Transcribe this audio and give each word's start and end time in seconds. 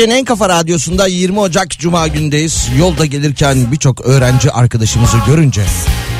Türkiye'nin 0.00 0.20
en 0.20 0.24
kafa 0.24 0.48
radyosunda 0.48 1.06
20 1.06 1.38
Ocak 1.38 1.70
Cuma 1.70 2.08
gündeyiz. 2.08 2.68
Yolda 2.78 3.06
gelirken 3.06 3.72
birçok 3.72 4.00
öğrenci 4.00 4.52
arkadaşımızı 4.52 5.16
görünce 5.26 5.62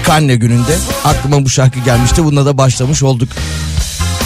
karne 0.05 0.35
gününde 0.35 0.77
aklıma 1.05 1.45
bu 1.45 1.49
şarkı 1.49 1.81
gelmişti. 1.81 2.25
Bununla 2.25 2.47
da 2.47 2.59
başlamış 2.59 3.03
olduk. 3.03 3.29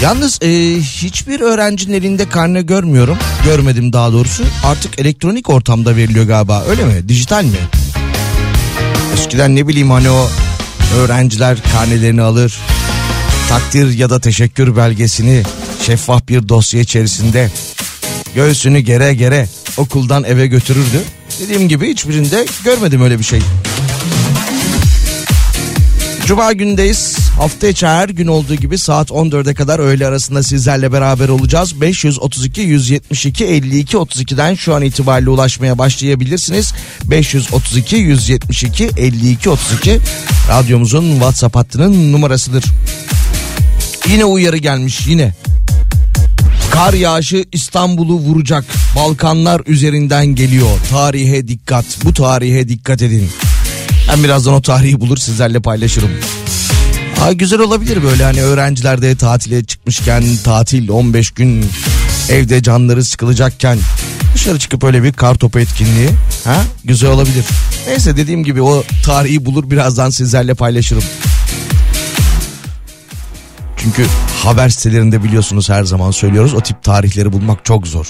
Yalnız 0.02 0.42
e, 0.42 0.48
hiçbir 0.80 1.40
öğrencinin 1.40 1.94
elinde 1.94 2.28
karne 2.28 2.62
görmüyorum. 2.62 3.18
Görmedim 3.44 3.92
daha 3.92 4.12
doğrusu. 4.12 4.44
Artık 4.64 4.98
elektronik 4.98 5.50
ortamda 5.50 5.96
veriliyor 5.96 6.24
galiba 6.26 6.64
öyle 6.68 6.84
mi? 6.84 7.08
Dijital 7.08 7.44
mi? 7.44 7.58
Eskiden 9.14 9.56
ne 9.56 9.68
bileyim 9.68 9.90
hani 9.90 10.10
o 10.10 10.28
öğrenciler 10.98 11.58
karnelerini 11.72 12.22
alır. 12.22 12.58
Takdir 13.48 13.98
ya 13.98 14.10
da 14.10 14.20
teşekkür 14.20 14.76
belgesini 14.76 15.42
şeffaf 15.82 16.28
bir 16.28 16.48
dosya 16.48 16.80
içerisinde 16.80 17.50
göğsünü 18.34 18.78
gere 18.78 19.14
gere 19.14 19.48
okuldan 19.76 20.24
eve 20.24 20.46
götürürdü. 20.46 21.02
Dediğim 21.40 21.68
gibi 21.68 21.88
hiçbirinde 21.88 22.46
görmedim 22.64 23.02
öyle 23.02 23.18
bir 23.18 23.24
şey. 23.24 23.40
Cuma 26.26 26.52
gündeyiz. 26.52 27.16
Hafta 27.36 27.66
içi 27.66 27.86
her 27.86 28.08
gün 28.08 28.26
olduğu 28.26 28.54
gibi 28.54 28.78
saat 28.78 29.10
14'e 29.10 29.54
kadar 29.54 29.78
öğle 29.78 30.06
arasında 30.06 30.42
sizlerle 30.42 30.92
beraber 30.92 31.28
olacağız. 31.28 31.80
532 31.80 32.60
172 32.60 33.44
52 33.44 33.96
32'den 33.96 34.54
şu 34.54 34.74
an 34.74 34.82
itibariyle 34.82 35.30
ulaşmaya 35.30 35.78
başlayabilirsiniz. 35.78 36.74
532 37.04 37.96
172 37.96 38.90
52 38.96 39.50
32 39.50 40.00
radyomuzun 40.48 41.10
WhatsApp 41.12 41.56
hattının 41.56 42.12
numarasıdır. 42.12 42.64
Yine 44.08 44.24
uyarı 44.24 44.56
gelmiş 44.56 45.06
yine. 45.06 45.34
Kar 46.74 46.92
yağışı 46.94 47.44
İstanbul'u 47.52 48.14
vuracak. 48.14 48.64
Balkanlar 48.96 49.62
üzerinden 49.66 50.26
geliyor. 50.26 50.78
Tarihe 50.90 51.48
dikkat. 51.48 51.84
Bu 52.04 52.14
tarihe 52.14 52.68
dikkat 52.68 53.02
edin. 53.02 53.30
Ben 54.08 54.24
birazdan 54.24 54.54
o 54.54 54.62
tarihi 54.62 55.00
bulur 55.00 55.16
sizlerle 55.16 55.60
paylaşırım. 55.60 56.10
Aa, 57.22 57.32
güzel 57.32 57.60
olabilir 57.60 58.02
böyle 58.02 58.24
hani 58.24 58.42
öğrenciler 58.42 59.02
de 59.02 59.16
tatile 59.16 59.64
çıkmışken 59.64 60.24
tatil 60.44 60.88
15 60.88 61.30
gün 61.30 61.66
evde 62.28 62.62
canları 62.62 63.04
sıkılacakken 63.04 63.78
dışarı 64.34 64.58
çıkıp 64.58 64.84
öyle 64.84 65.02
bir 65.02 65.12
kar 65.12 65.34
topu 65.34 65.58
etkinliği 65.58 66.08
ha 66.44 66.56
güzel 66.84 67.10
olabilir. 67.10 67.44
Neyse 67.88 68.16
dediğim 68.16 68.44
gibi 68.44 68.62
o 68.62 68.84
tarihi 69.04 69.44
bulur 69.46 69.70
birazdan 69.70 70.10
sizlerle 70.10 70.54
paylaşırım. 70.54 71.04
Çünkü 73.84 74.06
haber 74.44 74.68
sitelerinde 74.68 75.24
biliyorsunuz 75.24 75.70
her 75.70 75.84
zaman 75.84 76.10
söylüyoruz 76.10 76.54
o 76.54 76.60
tip 76.60 76.82
tarihleri 76.82 77.32
bulmak 77.32 77.64
çok 77.64 77.86
zor. 77.86 78.06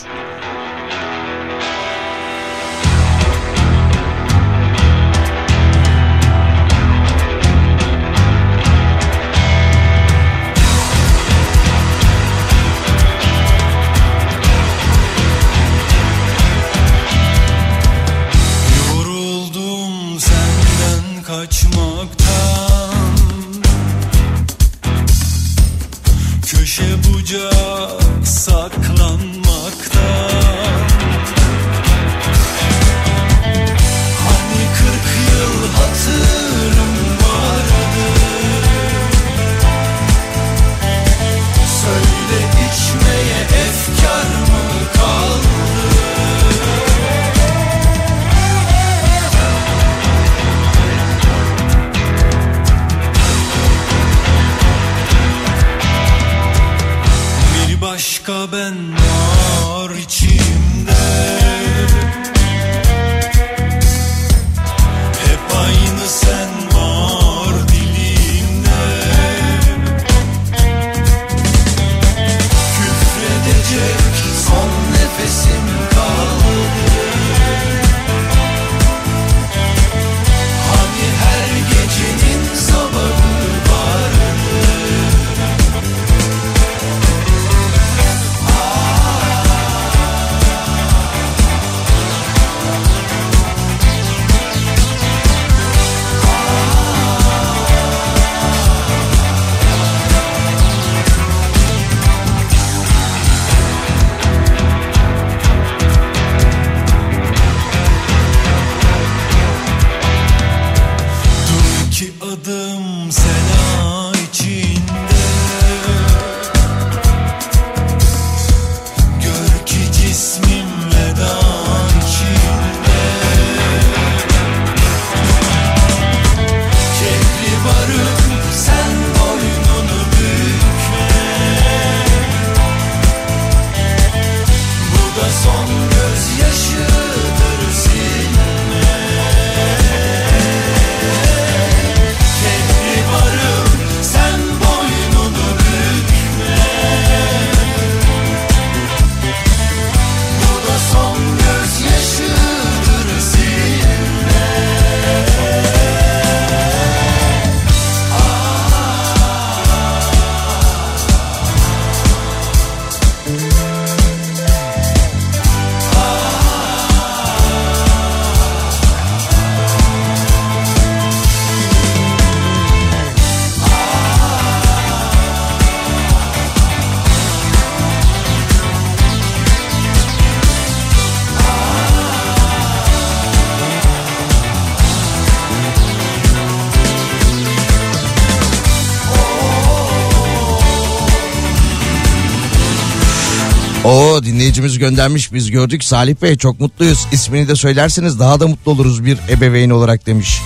Dinleyicimiz 194.35 194.79
göndermiş 194.79 195.33
biz 195.33 195.51
gördük 195.51 195.85
Salih 195.85 196.17
Bey 196.23 196.37
çok 196.37 196.61
mutluyuz. 196.61 197.07
İsmini 197.13 197.49
de 197.49 197.57
söylerseniz 197.57 198.19
daha 198.19 198.41
da 198.41 198.47
mutlu 198.47 198.73
oluruz 198.73 199.05
bir 199.05 199.19
ebeveyn 199.31 199.71
olarak 199.71 200.07
demiş. 200.07 200.41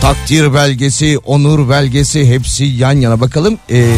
Takdir 0.00 0.54
belgesi, 0.54 1.18
onur 1.18 1.68
belgesi 1.68 2.30
hepsi 2.30 2.64
yan 2.64 2.92
yana. 2.92 3.20
Bakalım 3.20 3.58
ee, 3.70 3.96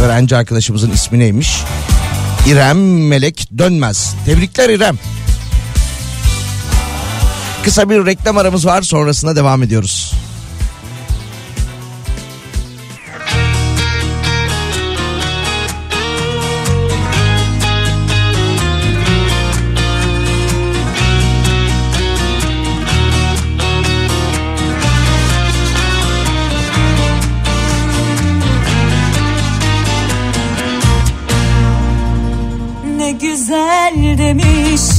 öğrenci 0.00 0.36
arkadaşımızın 0.36 0.90
ismi 0.90 1.18
neymiş? 1.18 1.62
İrem 2.46 3.06
Melek 3.08 3.48
Dönmez. 3.58 4.14
Tebrikler 4.26 4.70
İrem. 4.70 4.98
Kısa 7.64 7.90
bir 7.90 8.06
reklam 8.06 8.38
aramız 8.38 8.66
var 8.66 8.82
sonrasında 8.82 9.36
devam 9.36 9.62
ediyoruz. 9.62 10.12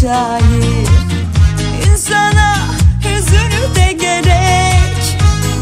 Şair. 0.09 0.87
İnsana 1.91 2.57
hüzünü 3.03 3.75
de 3.75 3.91
gerek. 3.91 5.17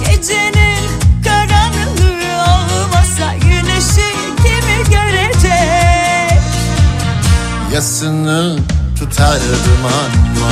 Gecenin 0.05 0.89
karanlığı 1.23 2.41
olmasa 2.41 3.33
Güneşi 3.41 4.09
kimi 4.37 4.77
görecek? 4.91 6.41
Yasını 7.73 8.57
tutardım 8.99 9.85
ama 9.85 10.51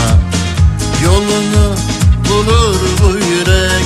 Yolunu 1.03 1.75
bulur 2.29 2.79
bu 3.03 3.09
yürek. 3.17 3.85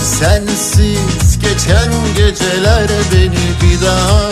Sensiz 0.00 1.38
geçen 1.40 1.92
geceler 2.16 2.88
beni 3.12 3.38
bir 3.62 3.86
daha 3.86 4.30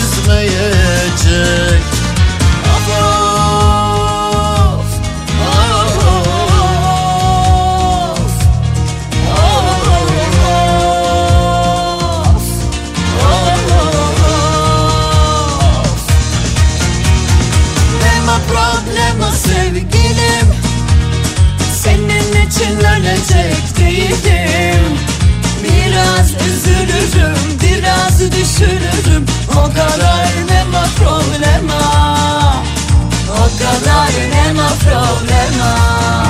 üzmeyecek 0.00 1.82
için 22.60 22.78
ölecek 22.78 23.78
değilim. 23.78 24.98
Biraz 25.64 26.30
üzülürüm, 26.30 27.36
biraz 27.62 28.20
düşünürüm. 28.20 29.26
O 29.50 29.62
kadar 29.62 30.26
nema 30.48 30.84
problema. 30.96 31.80
O 33.28 33.58
kadar 33.58 34.08
nema 34.32 34.68
problema. 34.68 36.29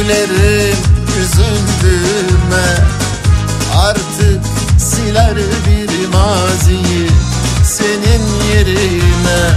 Gülerim 0.00 0.76
üzüldüğüme 1.20 2.86
Artık 3.76 4.40
siler 4.78 5.36
bir 5.36 6.08
maziyi 6.08 7.08
Senin 7.64 8.22
yerine 8.52 9.50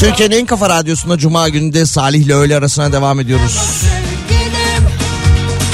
Türkiye'nin 0.00 0.36
en 0.36 0.46
kafa 0.46 0.68
radyosunda 0.68 1.18
Cuma 1.18 1.48
günü 1.48 1.72
de 1.72 1.86
Salih 1.86 2.24
ile 2.24 2.34
öğle 2.34 2.56
arasına 2.56 2.92
devam 2.92 3.20
ediyoruz. 3.20 3.82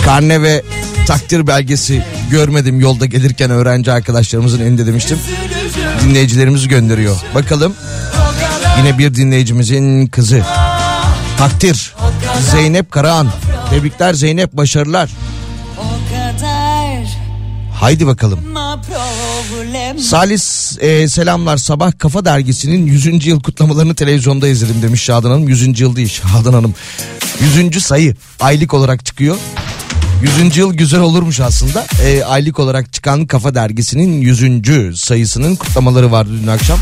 Karne 0.05 0.43
ve 0.43 0.63
takdir 1.07 1.47
belgesi 1.47 2.03
görmedim 2.31 2.81
yolda 2.81 3.07
gelirken 3.07 3.51
öğrenci 3.51 3.93
arkadaşlarımızın 3.93 4.61
elinde 4.61 4.87
demiştim. 4.87 5.19
Dinleyicilerimiz 6.03 6.69
gönderiyor. 6.69 7.17
Bakalım 7.35 7.75
yine 8.79 8.99
bir 8.99 9.15
dinleyicimizin 9.15 10.07
kızı. 10.07 10.43
Takdir. 11.39 11.95
Zeynep 12.51 12.93
Karahan. 12.93 13.29
Tebrikler 13.71 14.15
Zeynep 14.15 14.53
başarılar. 14.53 15.11
Haydi 17.81 18.07
bakalım. 18.07 18.41
Salis 19.99 20.43
e, 20.81 21.09
selamlar 21.09 21.57
sabah 21.57 21.99
Kafa 21.99 22.25
Dergisi'nin 22.25 22.87
100. 22.87 23.27
yıl 23.27 23.41
kutlamalarını 23.41 23.95
televizyonda 23.95 24.49
izledim 24.49 24.83
demiş 24.83 25.03
Şadan 25.03 25.31
Hanım. 25.31 25.49
100. 25.49 25.81
yıl 25.81 25.97
değil 25.97 26.09
Şadan 26.09 26.53
Hanım. 26.53 26.75
100. 27.57 27.85
sayı 27.85 28.17
aylık 28.41 28.75
olarak 28.75 29.07
çıkıyor. 29.07 29.37
100. 30.43 30.57
yıl 30.57 30.75
güzel 30.75 31.01
olurmuş 31.01 31.41
aslında. 31.41 31.87
E, 32.05 32.25
aylık 32.25 32.59
olarak 32.59 32.93
çıkan 32.93 33.27
Kafa 33.27 33.55
Dergisi'nin 33.55 34.21
100. 34.21 35.01
sayısının 35.01 35.57
kutlamaları 35.57 36.13
vardı 36.13 36.31
dün 36.43 36.47
akşam. 36.47 36.79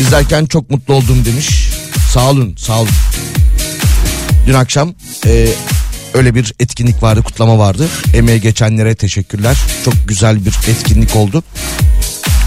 İzlerken 0.00 0.46
çok 0.46 0.70
mutlu 0.70 0.94
oldum 0.94 1.24
demiş. 1.24 1.70
Sağ 2.12 2.30
olun 2.30 2.54
sağ 2.58 2.80
olun. 2.80 2.90
Dün 4.46 4.54
akşam 4.54 4.94
e, 5.26 5.48
öyle 6.14 6.34
bir 6.34 6.54
etkinlik 6.60 7.02
vardı 7.02 7.22
kutlama 7.22 7.58
vardı. 7.58 7.88
Emeğe 8.14 8.38
geçenlere 8.38 8.94
teşekkürler. 8.94 9.56
Çok 9.84 9.94
güzel 10.08 10.44
bir 10.46 10.54
etkinlik 10.68 11.16
oldu. 11.16 11.42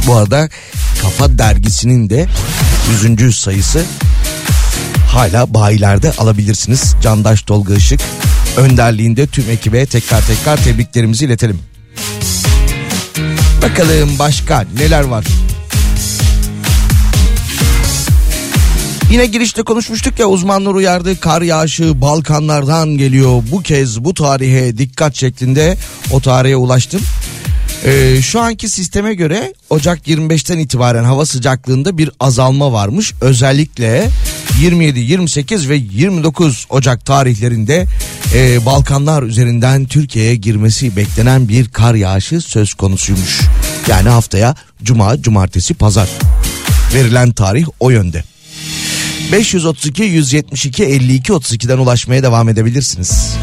Bu 0.08 0.16
arada 0.16 0.50
Kafa 1.02 1.38
Dergisi'nin 1.38 2.10
de 2.10 2.28
100. 3.20 3.38
sayısı 3.38 3.86
hala 5.08 5.54
bayilerde 5.54 6.12
alabilirsiniz. 6.12 6.96
Candaş 7.02 7.42
Tolga 7.42 7.76
Işık 7.76 8.02
önderliğinde 8.58 9.28
tüm 9.28 9.50
ekibe 9.50 9.86
tekrar 9.86 10.28
tekrar 10.28 10.64
tebriklerimizi 10.64 11.26
iletelim. 11.26 11.60
Bakalım 13.62 14.20
başka 14.20 14.66
neler 14.80 15.04
var? 15.04 15.26
Yine 19.12 19.26
girişte 19.26 19.64
konuşmuştuk 19.64 20.20
ya 20.20 20.28
uzmanlar 20.28 20.74
uyardı 20.74 21.20
kar 21.20 21.42
yağışı 21.42 22.02
Balkanlardan 22.02 22.90
geliyor. 22.90 23.44
Bu 23.52 23.62
kez 23.62 24.04
bu 24.04 24.14
tarihe 24.14 24.78
dikkat 24.78 25.16
şeklinde 25.16 25.78
o 26.12 26.22
tarihe 26.22 26.56
ulaştım. 26.56 27.02
Ee, 27.88 28.22
şu 28.22 28.40
anki 28.40 28.70
sisteme 28.70 29.14
göre 29.14 29.54
Ocak 29.70 30.08
25'ten 30.08 30.60
itibaren 30.60 31.04
hava 31.04 31.26
sıcaklığında 31.26 31.98
bir 31.98 32.12
azalma 32.20 32.72
varmış. 32.72 33.14
Özellikle 33.22 34.10
27, 34.62 35.00
28 35.00 35.70
ve 35.70 35.76
29 35.76 36.66
Ocak 36.70 37.06
tarihlerinde 37.06 37.86
e, 38.34 38.66
Balkanlar 38.66 39.24
üzerinden 39.24 39.86
Türkiye'ye 39.86 40.36
girmesi 40.36 40.96
beklenen 40.96 41.48
bir 41.48 41.68
kar 41.68 41.96
yağışı 41.96 42.42
söz 42.42 42.74
konusuymuş. 42.74 43.42
Yani 43.88 44.10
haftaya 44.10 44.56
cuma, 44.84 45.22
cumartesi, 45.22 45.74
pazar 45.74 46.10
verilen 46.94 47.32
tarih 47.32 47.66
o 47.80 47.90
yönde. 47.90 48.24
532 49.32 50.04
172 50.04 50.84
52 50.84 51.32
32'den 51.32 51.78
ulaşmaya 51.78 52.24
devam 52.24 52.50
edebilirsiniz. 52.50 53.38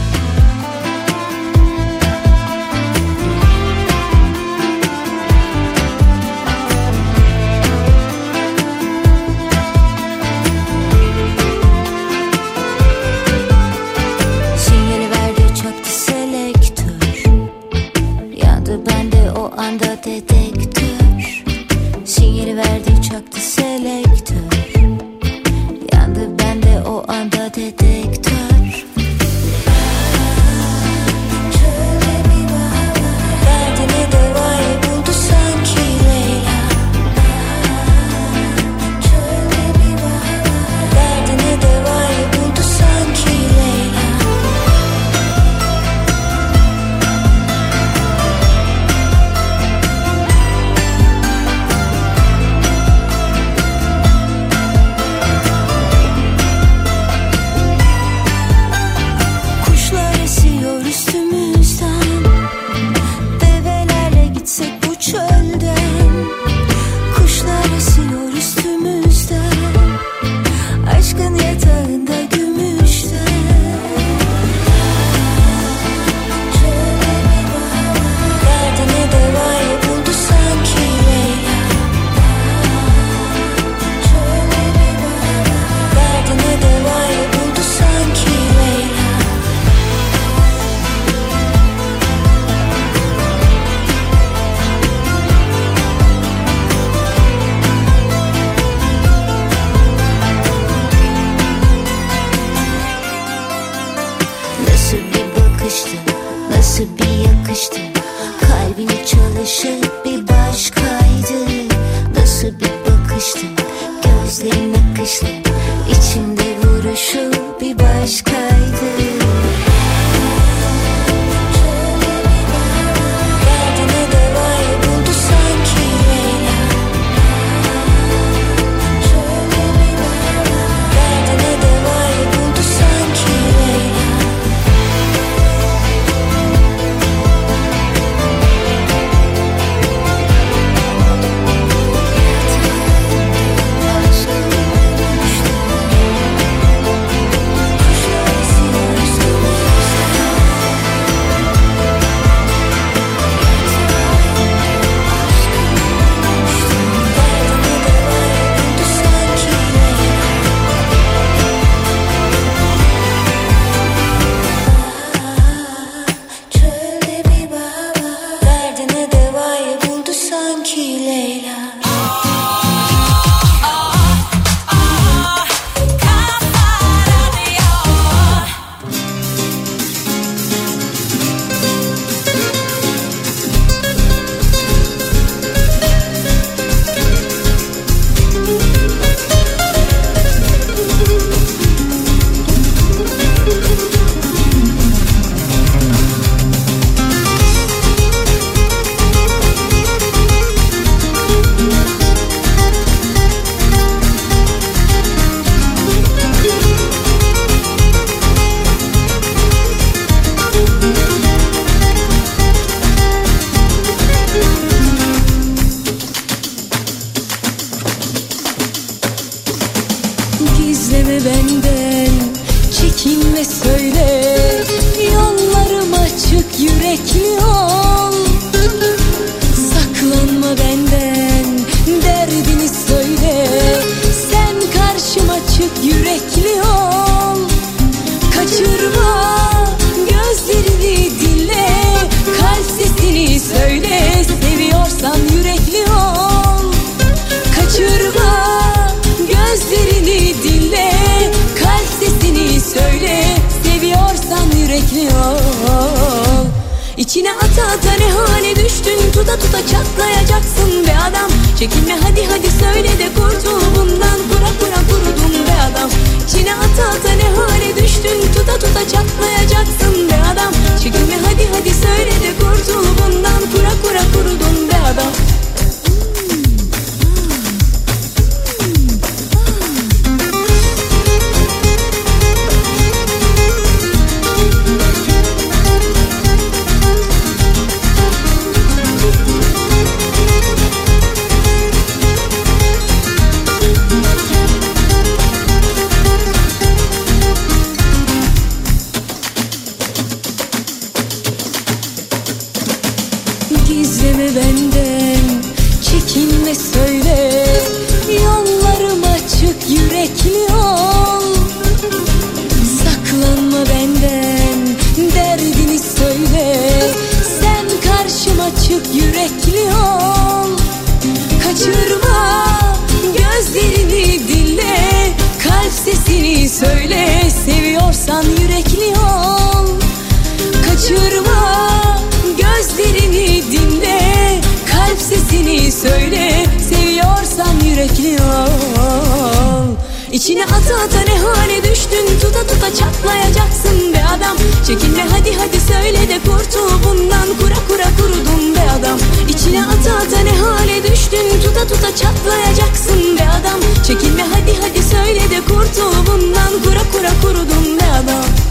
Ol 338.04 339.67
İçine 340.12 340.45
ata 340.45 340.75
ata 340.84 341.00
ne 341.00 341.19
hale 341.19 341.64
düştün? 341.64 342.06
Tuta 342.21 342.47
tuta 342.47 342.75
çatlayacaksın 342.75 343.93
be 343.95 344.04
adam. 344.04 344.36
Çekinme 344.67 345.02
hadi 345.02 345.36
hadi 345.36 345.60
söyle 345.60 346.08
de 346.08 346.19
kurtul 346.19 346.71
bundan. 346.84 347.28
Kura 347.40 347.54
kura 347.69 347.88
kurudum 347.99 348.54
be 348.54 348.71
adam. 348.78 348.99
İçine 349.28 349.62
ata 349.62 349.97
ata 349.97 350.21
ne 350.21 350.30
hale 350.30 350.82
düştün? 350.82 351.40
Tuta 351.45 351.67
tuta 351.67 351.97
çatlayacaksın 351.97 353.19
be 353.19 353.23
adam. 353.23 353.60
Çekinme 353.86 354.23
hadi 354.23 354.56
hadi 354.62 354.82
söyle 354.82 355.30
de 355.30 355.40
kurtul 355.40 356.06
bundan. 356.06 356.62
Kura 356.64 356.82
kura 356.93 357.10
kurudum 357.23 357.78
be 357.78 357.84
adam 357.84 358.44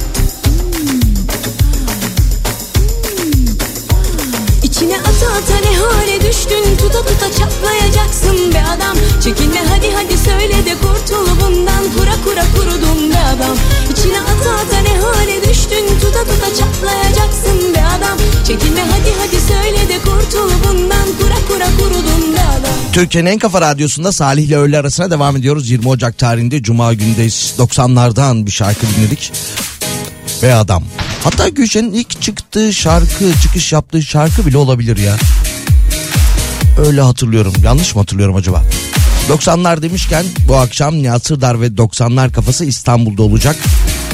İçine 5.34 5.41
ata 5.41 5.56
ata 5.56 5.69
ne 5.69 5.78
hale 5.78 6.22
düştün 6.22 6.78
Tuta 6.78 7.06
tuta 7.06 7.32
çatlayacaksın 7.39 8.54
be 8.54 8.63
adam 8.78 8.98
Çekinme 9.24 9.60
hadi 9.69 9.91
hadi 9.96 10.17
söyle 10.17 10.65
de 10.65 10.76
kurtul 10.76 11.28
bundan 11.41 11.84
Kura 11.98 12.15
kura 12.26 12.43
kurudum 12.56 13.10
be 13.10 13.19
adam 13.19 13.58
İçine 13.91 14.22
ata 14.22 14.52
ata 14.56 14.80
ne 14.82 14.98
hale 15.02 15.50
düştün 15.50 16.00
Tuta 16.02 16.19
tuta 16.19 16.56
çatlayacaksın 16.60 17.74
be 17.76 17.84
adam 17.98 18.17
Çekinme 18.48 18.82
hadi 18.82 19.12
hadi 19.19 19.41
söyle 19.41 19.89
de 19.89 20.00
kurtul 20.00 20.52
bundan 20.67 21.08
Kura 21.19 21.36
kura 21.48 21.67
kurudum 21.78 22.34
be 22.34 22.41
adam 22.41 22.74
Türkiye'nin 22.93 23.30
en 23.30 23.39
kafa 23.39 23.62
radyosunda 23.62 24.12
Salih 24.12 24.43
ile 24.43 24.58
öğle 24.58 24.80
arasına 24.80 25.12
devam 25.12 25.38
ediyoruz. 25.38 25.69
20 25.69 25.88
Ocak 25.88 26.17
tarihinde 26.17 26.63
Cuma 26.63 26.93
gündeyiz. 26.93 27.54
90'lardan 27.58 28.46
bir 28.46 28.52
şarkı 28.52 28.88
dinledik. 28.88 29.32
Ve 30.43 30.54
adam. 30.56 30.84
Hatta 31.24 31.50
Gülşen'in 31.50 31.94
ilk 31.94 32.22
çıktığı 32.22 32.74
şarkı, 32.74 33.34
çıkış 33.42 33.74
yaptığı 33.74 34.04
şarkı 34.04 34.46
bile 34.46 34.58
olabilir 34.58 34.98
ya. 34.98 35.16
Öyle 36.86 37.02
hatırlıyorum. 37.02 37.54
Yanlış 37.64 37.96
mı 37.96 38.02
hatırlıyorum 38.02 38.36
acaba? 38.36 38.64
90'lar 39.30 39.82
demişken 39.82 40.26
bu 40.48 40.56
akşam 40.56 40.96
Nihat 40.96 41.26
Sırdar 41.26 41.62
ve 41.62 41.68
90'lar 41.68 42.32
kafası 42.32 42.66
İstanbul'da 42.66 43.24
olacak. 43.24 43.56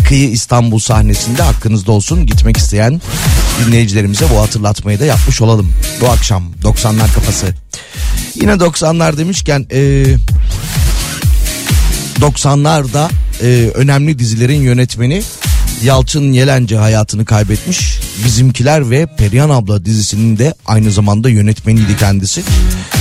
Kıyı 0.08 0.30
İstanbul 0.30 0.80
sahnesinde 0.80 1.42
hakkınızda 1.44 1.92
olsun 1.92 2.26
gitmek 2.26 2.58
isteyen 2.58 3.02
dinleyicilerimize 3.66 4.26
bu 4.34 4.42
hatırlatmayı 4.42 5.00
da 5.00 5.06
yapmış 5.06 5.42
olalım. 5.42 5.74
Bu 6.02 6.10
akşam 6.10 6.44
90'lar 6.64 7.14
kafası. 7.14 7.48
Yine 8.36 8.52
90'lar 8.52 9.18
demişken 9.18 9.68
e, 9.72 10.06
90'larda 12.20 13.10
e, 13.42 13.72
önemli 13.74 14.20
dizilerin 14.20 14.62
yönetmeni 14.62 15.24
Yalçın 15.84 16.32
Yelence 16.32 16.78
hayatını 16.78 17.26
kaybetmiş. 17.26 18.00
Bizimkiler 18.26 18.90
ve 18.90 19.06
Perihan 19.18 19.50
Abla 19.50 19.86
dizisinin 19.86 20.38
de 20.38 20.54
aynı 20.66 20.92
zamanda 20.92 21.30
yönetmeniydi 21.30 21.98
kendisi. 21.98 22.44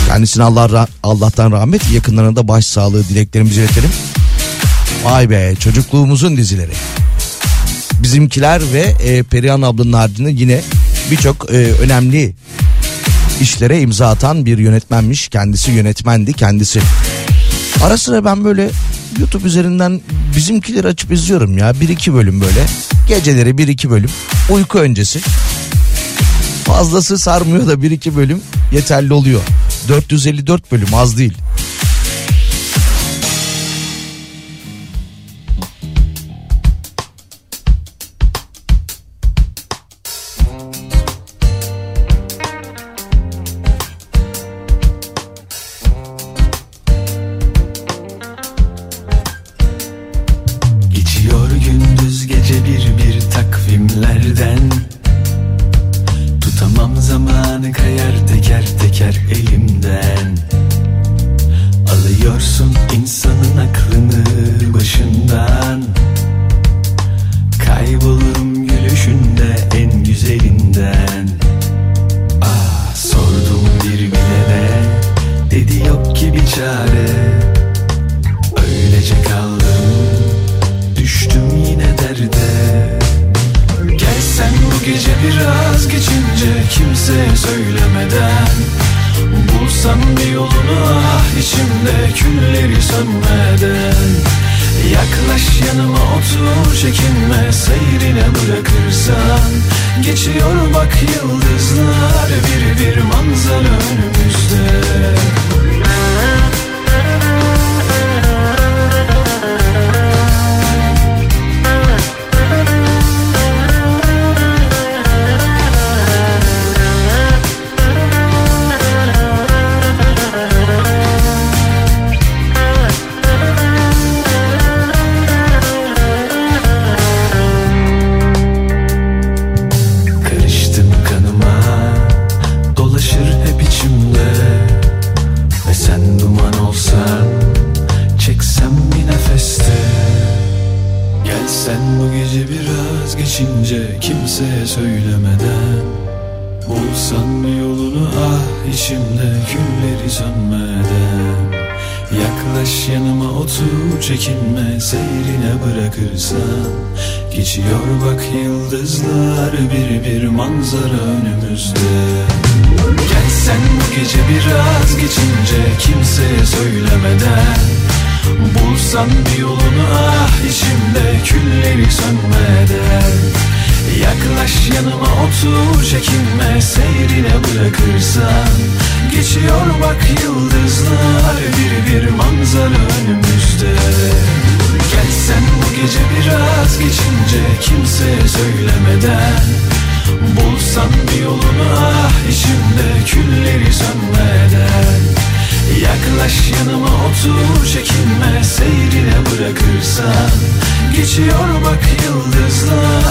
Kendisine 0.07 0.45
Allah 0.45 0.87
Allah'tan 1.03 1.53
rahmet 1.53 1.93
yakınlarına 1.93 2.37
da 2.37 2.49
başsağlığı 2.49 3.09
dileklerimizi 3.09 3.61
iletelim. 3.61 3.91
Vay 5.05 5.31
be 5.31 5.55
çocukluğumuzun 5.61 6.37
dizileri. 6.37 6.73
Bizimkiler 8.03 8.63
ve 8.73 8.81
e, 8.81 9.23
Perihan 9.23 9.63
ablanın 9.63 9.93
haricinde 9.93 10.31
yine 10.31 10.61
birçok 11.11 11.51
e, 11.51 11.55
önemli 11.55 12.35
işlere 13.41 13.81
imza 13.81 14.09
atan 14.09 14.47
bir 14.47 14.59
yönetmenmiş. 14.59 15.29
Kendisi 15.29 15.71
yönetmendi 15.71 16.33
kendisi. 16.33 16.81
Ara 17.85 17.99
sıra 17.99 18.25
ben 18.25 18.45
böyle 18.45 18.71
YouTube 19.19 19.47
üzerinden 19.47 20.01
bizimkileri 20.37 20.87
açıp 20.87 21.13
izliyorum 21.13 21.59
ya. 21.59 21.81
Bir 21.81 21.89
iki 21.89 22.15
bölüm 22.15 22.41
böyle. 22.41 22.67
Geceleri 23.09 23.59
bir 23.59 23.69
iki 23.69 23.91
bölüm. 23.91 24.11
Uyku 24.51 24.79
öncesi. 24.79 25.21
Fazlası 26.65 27.19
sarmıyor 27.19 27.67
da 27.67 27.83
bir 27.83 27.91
iki 27.91 28.17
bölüm 28.17 28.41
yeterli 28.73 29.13
oluyor. 29.13 29.41
454 29.89 30.73
bölüm 30.73 30.95
az 30.95 31.19
değil. 31.19 31.35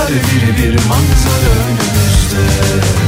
Yıldızlar 0.09 0.57
Bir 0.57 0.57
bir 0.57 0.85
manzara 0.87 1.65
önümüzde 1.67 3.06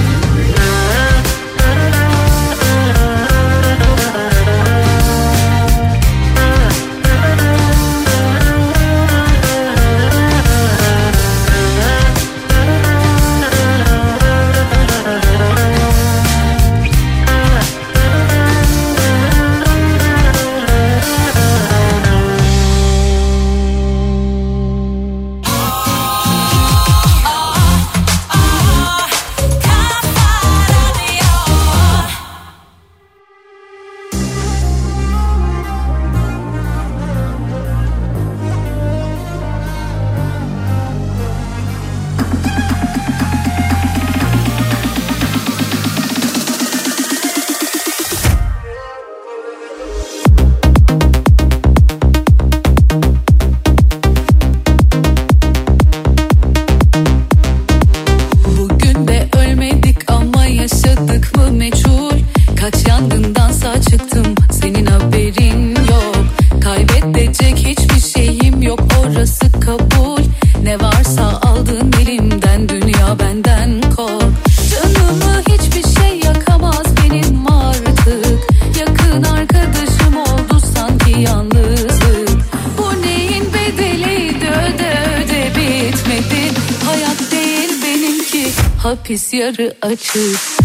hapis 89.59 89.69
yarı 89.69 89.73
açık 89.81 90.58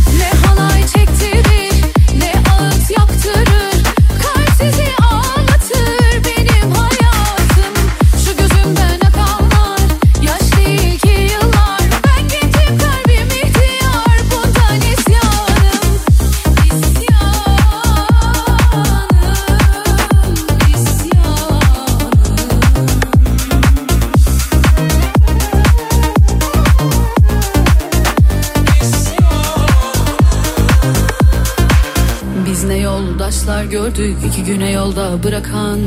bırakan 35.22 35.80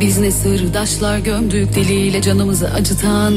Biz 0.00 0.18
ne 0.18 0.30
sırdaşlar 0.30 1.18
gömdük 1.18 1.74
diliyle 1.74 2.22
canımızı 2.22 2.70
acıtan. 2.70 3.34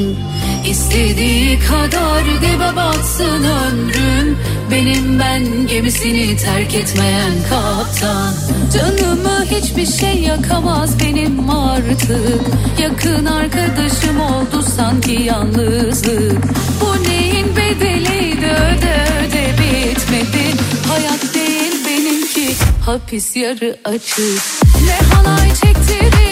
İstediği 0.70 1.58
kadar 1.58 2.24
dibe 2.24 2.76
batsın 2.76 3.44
ömrüm 3.44 4.38
Benim 4.70 5.18
ben 5.18 5.66
gemisini 5.66 6.36
terk 6.36 6.74
etmeyen 6.74 7.32
kaptan. 7.50 8.32
Canımı 8.74 9.44
hiçbir 9.44 9.86
şey 9.86 10.22
yakamaz 10.22 11.00
benim 11.00 11.50
artık. 11.50 12.42
Yakın 12.80 13.26
arkadaşım 13.26 14.20
oldu 14.20 14.64
sanki 14.76 15.12
yalnızlık. 15.12 16.44
Bu 16.80 17.08
neyin 17.08 17.56
bedeliydi 17.56 18.46
öde 18.46 19.06
öde 19.18 19.52
bitmedi. 19.58 20.62
Hayat 20.88 21.34
değil 21.34 21.72
benimki 21.86 22.54
hapis 22.86 23.36
yarı 23.36 23.76
açık 23.84 24.67
Ne 24.88 24.98
halay 25.14 25.54
çektirir 25.54 26.27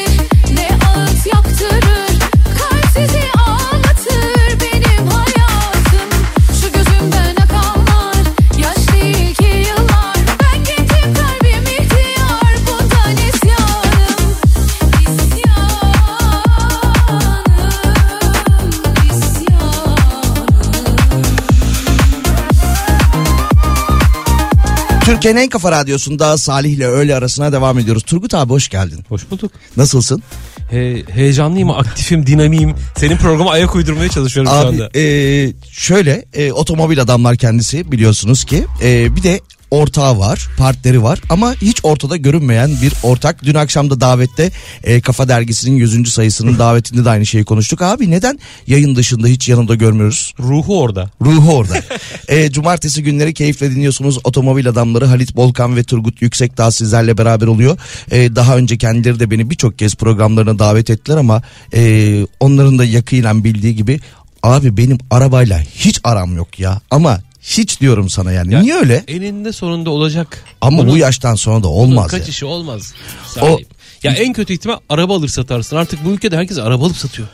Türkiye'nin 25.27 25.45
en 25.45 25.49
kafa 25.51 25.73
radyosunda 25.73 26.39
Salih 26.39 26.71
ile 26.71 26.87
öğle 26.87 27.15
arasına 27.15 27.53
devam 27.53 27.79
ediyoruz. 27.79 28.03
Turgut 28.03 28.35
abi 28.35 28.51
hoş 28.51 28.69
geldin. 28.69 29.05
Hoş 29.09 29.31
bulduk. 29.31 29.53
Nasılsın? 29.77 30.23
He, 30.71 31.03
heyecanlıyım, 31.11 31.71
aktifim, 31.71 32.27
dinamiyim. 32.27 32.75
Senin 32.97 33.17
programa 33.17 33.51
ayak 33.51 33.75
uydurmaya 33.75 34.09
çalışıyorum 34.09 34.53
şu 34.53 34.59
Abi 34.59 34.67
anda. 34.67 34.99
e, 34.99 35.53
şöyle 35.71 36.25
e, 36.35 36.53
otomobil 36.53 37.01
adamlar 37.01 37.37
kendisi 37.37 37.93
biliyorsunuz 37.93 38.45
ki 38.45 38.65
e, 38.83 39.17
bir 39.17 39.23
de 39.23 39.41
ortağı 39.70 40.18
var, 40.18 40.48
partneri 40.59 41.02
var 41.02 41.20
ama 41.31 41.55
hiç 41.55 41.81
ortada 41.83 42.16
görünmeyen 42.16 42.70
bir 42.83 42.92
ortak. 43.02 43.44
Dün 43.44 43.55
akşam 43.55 43.90
da 43.90 44.00
davette 44.00 44.50
e, 44.85 45.00
Kafa 45.00 45.29
Dergisi'nin 45.29 45.76
100. 45.76 46.12
sayısının 46.12 46.59
davetinde 46.59 47.05
de 47.05 47.11
aynı 47.11 47.26
şeyi 47.26 47.44
konuştuk. 47.44 47.83
Abi 47.83 48.11
neden 48.11 48.38
yayın 48.66 48.96
dışında 48.96 49.26
hiç 49.26 49.48
yanında 49.48 49.74
görmüyoruz? 49.74 50.35
Ruhu 50.40 50.81
orada. 50.81 51.11
Ruhu 51.22 51.57
orada. 51.57 51.74
e, 52.29 52.50
cumartesi 52.50 53.02
günleri 53.02 53.35
keyifle 53.35 53.70
dinliyorsunuz. 53.70 54.18
Otomobil 54.24 54.68
adamları 54.68 55.07
Halit 55.07 55.37
Bolkan 55.37 55.76
ve 55.76 55.85
Turgut 55.85 56.22
Yüksekdağ 56.22 56.70
sizlerle 56.70 57.18
beraber 57.18 57.46
oluyor. 57.46 57.79
E, 58.11 58.37
daha 58.37 58.57
önce 58.57 58.79
kendileri 58.79 59.20
de 59.20 59.31
beni 59.31 59.50
birçok 59.50 59.79
kez 59.79 59.94
programlarına 59.94 60.59
davet 60.59 60.90
ettiler 60.90 61.16
ama 61.16 61.42
e, 61.74 62.22
onların 62.40 62.79
da 62.79 62.85
yakinen 62.85 63.44
bildiği 63.44 63.76
gibi 63.76 64.00
abi 64.42 64.76
benim 64.76 64.98
arabayla 65.11 65.61
hiç 65.61 66.00
aram 66.05 66.37
yok 66.37 66.61
ya. 66.61 66.81
Ama 66.90 67.20
hiç 67.46 67.80
diyorum 67.80 68.11
sana 68.11 68.32
yani. 68.32 68.54
Ya, 68.54 68.61
Niye 68.61 68.74
öyle? 68.74 69.04
Eninde 69.09 69.52
sonunda 69.52 69.90
olacak. 69.90 70.44
Ama 70.61 70.78
Bunun- 70.78 70.90
bu 70.92 70.96
yaştan 70.96 71.35
sonra 71.35 71.62
da 71.62 71.68
olmaz 71.68 72.12
ya. 72.12 72.18
kaçışı 72.18 72.46
olmaz. 72.46 72.94
O- 73.42 73.46
O... 73.46 73.59
Ya 74.02 74.12
en 74.12 74.32
kötü 74.32 74.52
ihtimal 74.52 74.76
araba 74.88 75.16
alır 75.16 75.28
satarsın. 75.28 75.76
Artık 75.76 76.04
bu 76.04 76.11
ülkede 76.11 76.37
herkes 76.37 76.59
araba 76.59 76.85
alıp 76.87 76.96
satıyor. 76.96 77.28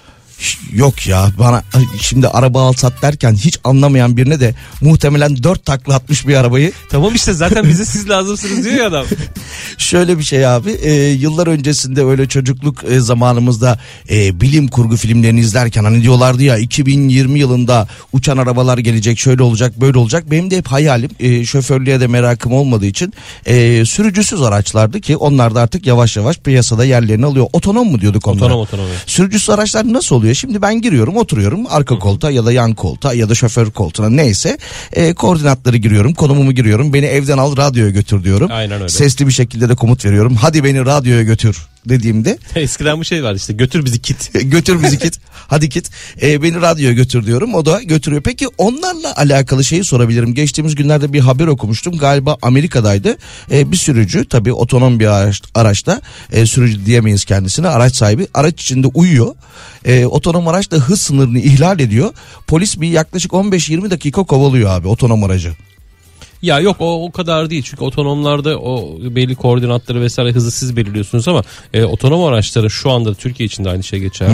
Yok 0.73 1.07
ya 1.07 1.31
bana 1.39 1.65
şimdi 2.01 2.29
araba 2.29 2.69
al 2.69 2.73
sat 2.73 3.03
derken 3.03 3.35
hiç 3.35 3.59
anlamayan 3.65 4.17
birine 4.17 4.41
de 4.41 4.55
muhtemelen 4.81 5.43
dört 5.43 5.65
takla 5.65 5.95
atmış 5.95 6.27
bir 6.27 6.35
arabayı. 6.37 6.73
Tamam 6.91 7.15
işte 7.15 7.33
zaten 7.33 7.69
bize 7.69 7.85
siz 7.93 8.09
lazımsınız 8.09 8.65
diyor 8.65 8.77
ya 8.77 8.87
adam. 8.87 9.05
Şöyle 9.79 10.19
bir 10.19 10.23
şey 10.23 10.47
abi 10.47 10.71
e, 10.71 10.93
yıllar 10.95 11.47
öncesinde 11.47 12.05
öyle 12.05 12.29
çocukluk 12.29 12.85
e, 12.85 13.01
zamanımızda 13.01 13.79
e, 14.11 14.41
bilim 14.41 14.69
kurgu 14.69 14.97
filmlerini 14.97 15.41
izlerken 15.41 15.85
hani 15.85 16.03
diyorlardı 16.03 16.43
ya 16.43 16.59
2020 16.59 17.39
yılında 17.39 17.89
uçan 18.13 18.37
arabalar 18.37 18.79
gelecek 18.79 19.19
şöyle 19.19 19.43
olacak 19.43 19.81
böyle 19.81 19.99
olacak. 19.99 20.31
Benim 20.31 20.51
de 20.51 20.57
hep 20.57 20.67
hayalim 20.67 21.11
e, 21.21 21.45
şoförlüğe 21.45 22.01
de 22.01 22.07
merakım 22.07 22.53
olmadığı 22.53 22.87
için 22.87 23.13
e, 23.47 23.85
sürücüsüz 23.85 24.43
araçlardı 24.43 25.01
ki 25.01 25.17
onlar 25.17 25.55
da 25.55 25.61
artık 25.61 25.87
yavaş 25.87 26.17
yavaş 26.17 26.39
piyasada 26.39 26.85
yerlerini 26.85 27.27
alıyor. 27.27 27.47
Otonom 27.53 27.91
mu 27.91 28.01
diyorduk 28.01 28.29
onlara 28.29 28.45
Otonom, 28.45 28.61
otonom, 28.61 28.87
sürücüsüz 29.07 29.51
araçlar 29.51 29.93
nasıl 29.93 30.17
oluyor 30.17 30.32
şimdi 30.35 30.63
ben 30.63 30.81
giriyorum 30.81 31.17
oturuyorum 31.17 31.67
arka 31.71 31.99
koltuğa 31.99 32.31
ya 32.31 32.45
da 32.45 32.53
yan 32.53 32.75
koltuğa 32.75 33.15
ya 33.15 33.29
da 33.29 33.35
şoför 33.35 33.71
koltuğuna. 33.71 34.09
Neyse 34.09 34.59
e, 34.93 35.15
koordinatları 35.15 35.77
giriyorum 35.77 36.15
konumumu 36.15 36.53
giriyorum. 36.53 36.93
Beni 36.93 37.07
evden 37.07 37.39
al 37.39 37.57
radyoya 37.57 37.91
götür 37.91 38.25
diyorum. 38.25 38.49
Aynen 38.53 38.77
öyle. 38.77 38.89
sesli 38.89 39.27
bir 39.27 39.33
şekilde 39.33 39.69
de 39.69 39.75
komut 39.75 40.05
veriyorum. 40.05 40.35
Hadi 40.35 40.65
beni 40.65 40.87
radyoya 40.87 41.23
götür 41.23 41.72
dediğimde 41.89 42.39
Eskiden 42.55 43.01
bu 43.01 43.05
şey 43.05 43.25
vardı 43.25 43.37
işte 43.37 43.53
götür 43.53 43.85
bizi 43.85 44.03
kit. 44.03 44.31
götür 44.43 44.83
bizi 44.83 44.99
git. 44.99 45.19
Hadi 45.33 45.69
git. 45.69 45.91
Ee, 46.23 46.43
beni 46.43 46.61
radyoya 46.61 46.93
götür 46.93 47.27
diyorum. 47.27 47.55
O 47.55 47.67
da 47.67 47.83
götürüyor. 47.83 48.23
Peki 48.23 48.49
onlarla 48.59 49.17
alakalı 49.17 49.65
şeyi 49.65 49.85
sorabilirim. 49.85 50.35
Geçtiğimiz 50.35 50.75
günlerde 50.75 51.13
bir 51.13 51.21
haber 51.21 51.47
okumuştum. 51.47 51.99
Galiba 51.99 52.37
Amerika'daydı. 52.43 53.17
Ee, 53.51 53.73
bir 53.73 53.77
sürücü 53.77 54.29
tabii 54.29 54.53
otonom 54.53 55.01
bir 55.01 55.07
araç, 55.07 55.43
araçta 55.55 56.01
e, 56.33 56.47
sürücü 56.47 56.87
diyemeyiz 56.87 57.25
kendisine. 57.25 57.69
Araç 57.69 57.97
sahibi 57.97 58.27
araç 58.35 58.63
içinde 58.63 58.87
uyuyor. 58.87 59.35
Ee, 59.85 60.07
otonom 60.07 60.49
araç 60.49 60.71
da 60.71 60.77
hız 60.77 61.01
sınırını 61.01 61.39
ihlal 61.39 61.81
ediyor. 61.81 62.11
Polis 62.47 62.81
bir 62.81 62.89
yaklaşık 62.89 63.33
15-20 63.33 63.91
dakika 63.91 64.23
kovalıyor 64.25 64.71
abi 64.71 64.89
otonom 64.89 65.25
aracı. 65.25 65.53
Ya 66.43 66.61
yok 66.61 66.77
o, 66.81 67.05
o 67.05 67.13
kadar 67.13 67.51
değil 67.51 67.63
çünkü 67.63 67.85
otonomlarda 67.85 68.59
o 68.59 68.99
belli 69.03 69.35
koordinatları 69.35 70.01
vesaire 70.01 70.33
hızı 70.33 70.51
siz 70.51 70.77
belirliyorsunuz 70.77 71.29
ama 71.29 71.43
e, 71.75 71.85
otonom 71.85 72.25
araçları 72.25 72.71
şu 72.71 72.91
anda 72.91 73.15
Türkiye 73.15 73.47
için 73.47 73.65
de 73.65 73.71
aynı 73.71 73.83
şey 73.83 74.01
geçerli. 74.01 74.31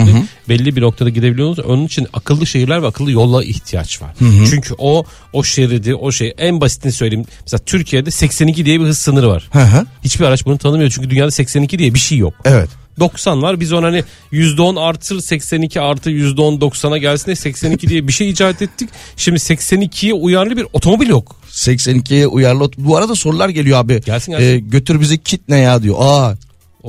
Belli 0.49 0.75
bir 0.75 0.81
noktada 0.81 1.09
gidebiliyorsunuz. 1.09 1.69
Onun 1.69 1.85
için 1.85 2.07
akıllı 2.13 2.47
şehirler 2.47 2.83
ve 2.83 2.87
akıllı 2.87 3.11
yolla 3.11 3.43
ihtiyaç 3.43 4.01
var. 4.01 4.09
Çünkü 4.49 4.73
o 4.77 5.05
o 5.33 5.43
şeridi 5.43 5.95
o 5.95 6.11
şey 6.11 6.33
en 6.37 6.61
basitini 6.61 6.91
söyleyeyim. 6.91 7.25
Mesela 7.41 7.61
Türkiye'de 7.65 8.11
82 8.11 8.65
diye 8.65 8.79
bir 8.79 8.85
hız 8.85 8.97
sınırı 8.99 9.29
var. 9.29 9.49
Hı 9.51 9.59
hı. 9.59 9.85
Hiçbir 10.03 10.25
araç 10.25 10.45
bunu 10.45 10.57
tanımıyor 10.57 10.89
çünkü 10.89 11.09
dünyada 11.09 11.31
82 11.31 11.79
diye 11.79 11.93
bir 11.93 11.99
şey 11.99 12.17
yok. 12.17 12.33
Evet. 12.45 12.69
90 12.99 13.41
var 13.41 13.59
biz 13.59 13.73
ona 13.73 13.87
hani 13.87 14.03
%10 14.31 14.79
artır 14.79 15.19
82 15.19 15.81
artı 15.81 16.11
%10 16.11 16.59
90'a 16.59 16.97
gelsin 16.97 17.25
diye 17.25 17.35
82 17.35 17.89
diye 17.89 18.07
bir 18.07 18.13
şey 18.13 18.29
icat 18.29 18.61
ettik. 18.61 18.89
Şimdi 19.17 19.39
82'ye 19.39 20.13
uyarlı 20.13 20.57
bir 20.57 20.65
otomobil 20.73 21.07
yok. 21.07 21.35
82'ye 21.49 22.27
uyarlı. 22.27 22.71
Bu 22.77 22.97
arada 22.97 23.15
sorular 23.15 23.49
geliyor 23.49 23.79
abi. 23.79 24.01
Gelsin, 24.01 24.31
gelsin. 24.31 24.45
Ee, 24.45 24.59
götür 24.59 25.01
bizi 25.01 25.17
kit 25.17 25.41
ne 25.49 25.57
ya 25.57 25.83
diyor. 25.83 25.95
Aa 25.99 26.35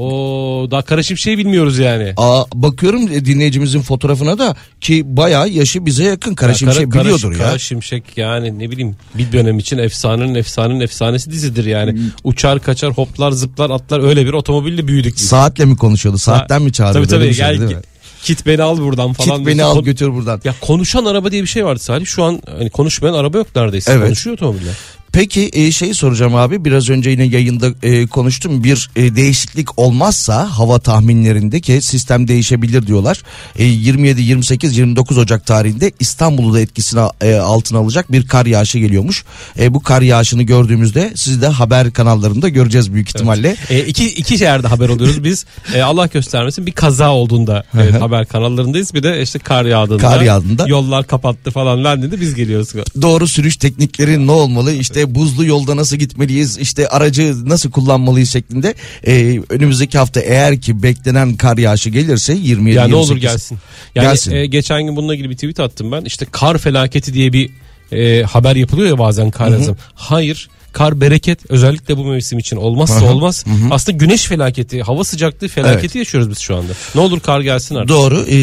O 0.00 0.68
daha 0.70 0.82
karışık 0.82 1.18
şey 1.18 1.38
bilmiyoruz 1.38 1.78
yani. 1.78 2.12
Aa, 2.16 2.44
bakıyorum 2.54 3.08
e, 3.12 3.24
dinleyicimizin 3.24 3.80
fotoğrafına 3.82 4.38
da 4.38 4.56
ki 4.80 5.02
bayağı 5.16 5.48
yaşı 5.48 5.86
bize 5.86 6.04
yakın. 6.04 6.34
Kara 6.34 6.54
Şimşek 6.54 6.76
Kara- 6.82 6.90
Kara- 6.90 7.04
biliyordur 7.04 7.32
ya. 7.32 7.38
Kara 7.38 7.58
Şimşek 7.58 8.04
yani 8.16 8.58
ne 8.58 8.70
bileyim 8.70 8.96
bir 9.14 9.32
dönem 9.32 9.58
için 9.58 9.78
efsanenin 9.78 10.34
efsanenin 10.34 10.80
efsanesi 10.80 11.30
dizidir 11.30 11.64
yani. 11.64 11.92
Hmm. 11.92 12.00
Uçar 12.24 12.62
kaçar 12.62 12.90
hoplar 12.92 13.30
zıplar 13.30 13.70
atlar 13.70 14.00
öyle 14.08 14.26
bir 14.26 14.32
otomobille 14.32 14.86
büyüdük 14.88 15.16
biz. 15.16 15.22
Saatle 15.28 15.64
mi 15.64 15.76
konuşuyordu? 15.76 16.18
Saatten 16.18 16.62
mi 16.62 16.72
çağırıyordu? 16.72 17.08
Tabii 17.08 17.20
tabii 17.24 17.34
şey 17.34 17.46
gel 17.46 17.58
mi? 17.58 17.76
kit 18.22 18.46
beni 18.46 18.62
al 18.62 18.78
buradan 18.78 19.12
falan. 19.12 19.36
Kit 19.38 19.46
beni 19.46 19.54
diyorsun. 19.54 19.70
al 19.72 19.76
Kon- 19.76 19.84
götür 19.84 20.12
buradan. 20.14 20.40
Ya 20.44 20.54
konuşan 20.60 21.04
araba 21.04 21.32
diye 21.32 21.42
bir 21.42 21.46
şey 21.46 21.64
vardı 21.64 21.80
Salih. 21.82 22.06
Şu 22.06 22.24
an 22.24 22.42
hani 22.58 22.70
konuşmayan 22.70 23.14
araba 23.14 23.38
yok 23.38 23.46
neredeyse. 23.56 23.92
Evet. 23.92 24.04
Konuşuyor 24.04 24.36
otomobiller. 24.36 24.74
Peki 25.12 25.50
e, 25.52 25.72
şeyi 25.72 25.94
soracağım 25.94 26.34
abi 26.34 26.64
biraz 26.64 26.90
önce 26.90 27.10
yine 27.10 27.24
yayında 27.24 27.68
e, 27.82 28.06
konuştum 28.06 28.64
bir 28.64 28.90
e, 28.96 29.16
değişiklik 29.16 29.78
olmazsa 29.78 30.58
hava 30.58 30.78
tahminlerinde 30.78 31.60
ki 31.60 31.82
sistem 31.82 32.28
değişebilir 32.28 32.86
diyorlar. 32.86 33.22
E, 33.56 33.64
27 33.64 34.22
28 34.22 34.78
29 34.78 35.18
Ocak 35.18 35.46
tarihinde 35.46 35.92
İstanbul'u 36.00 36.54
da 36.54 36.60
etkisine 36.60 37.00
e, 37.20 37.34
altına 37.34 37.78
alacak 37.78 38.12
bir 38.12 38.26
kar 38.26 38.46
yağışı 38.46 38.78
geliyormuş. 38.78 39.24
E, 39.58 39.74
bu 39.74 39.80
kar 39.82 40.02
yağışını 40.02 40.42
gördüğümüzde 40.42 41.12
siz 41.14 41.42
de 41.42 41.46
haber 41.48 41.92
kanallarında 41.92 42.48
göreceğiz 42.48 42.92
büyük 42.94 43.08
ihtimalle. 43.08 43.56
E, 43.70 43.78
iki, 43.80 44.14
iki 44.14 44.44
yerde 44.44 44.66
haber 44.66 44.88
oluyoruz. 44.88 45.24
Biz 45.24 45.44
e, 45.74 45.82
Allah 45.82 46.06
göstermesin 46.06 46.66
bir 46.66 46.72
kaza 46.72 47.12
olduğunda 47.12 47.64
e, 47.74 47.98
haber 47.98 48.26
kanallarındayız. 48.26 48.94
Bir 48.94 49.02
de 49.02 49.22
işte 49.22 49.38
kar 49.38 49.64
yağdığında, 49.64 49.98
Kar 50.02 50.20
yağdığında. 50.20 50.64
yollar 50.68 51.06
kapattı 51.06 51.50
falan 51.50 51.84
dendiğinde 51.84 52.20
biz 52.20 52.34
geliyoruz. 52.34 52.72
Doğru 53.02 53.28
sürüş 53.28 53.56
teknikleri 53.56 54.26
ne 54.26 54.30
olmalı 54.30 54.72
işte 54.72 54.99
buzlu 55.14 55.44
yolda 55.44 55.76
nasıl 55.76 55.96
gitmeliyiz 55.96 56.58
işte 56.58 56.88
aracı 56.88 57.48
nasıl 57.48 57.70
kullanmalıyız 57.70 58.30
şeklinde 58.30 58.74
e, 59.06 59.40
önümüzdeki 59.48 59.98
hafta 59.98 60.20
eğer 60.20 60.60
ki 60.60 60.82
beklenen 60.82 61.36
kar 61.36 61.58
yağışı 61.58 61.90
gelirse 61.90 62.32
27 62.34 62.76
Ya 62.76 62.88
ne 62.88 62.94
olur 62.94 63.16
28 63.16 63.22
gelsin. 63.32 63.58
Yani 63.94 64.04
Gelsin. 64.04 64.32
e, 64.32 64.46
geçen 64.46 64.82
gün 64.82 64.96
bununla 64.96 65.14
ilgili 65.14 65.30
bir 65.30 65.34
tweet 65.34 65.60
attım 65.60 65.92
ben. 65.92 66.04
İşte 66.04 66.26
kar 66.32 66.58
felaketi 66.58 67.14
diye 67.14 67.32
bir 67.32 67.50
e, 67.92 68.22
haber 68.22 68.56
yapılıyor 68.56 68.88
ya 68.88 68.98
bazen 68.98 69.30
kar. 69.30 69.52
Hayır. 69.94 70.48
Kar 70.72 71.00
bereket 71.00 71.38
özellikle 71.48 71.96
bu 71.96 72.04
mevsim 72.04 72.38
için 72.38 72.56
olmazsa 72.56 73.04
olmaz. 73.04 73.44
Aslında 73.70 73.98
güneş 73.98 74.24
felaketi, 74.24 74.82
hava 74.82 75.04
sıcaklığı 75.04 75.48
felaketi 75.48 75.98
yaşıyoruz 75.98 76.30
biz 76.30 76.38
şu 76.38 76.56
anda. 76.56 76.72
Ne 76.94 77.00
olur 77.00 77.20
kar 77.20 77.40
gelsin 77.40 77.74
artık. 77.74 77.88
Doğru 77.88 78.24
e, 78.30 78.36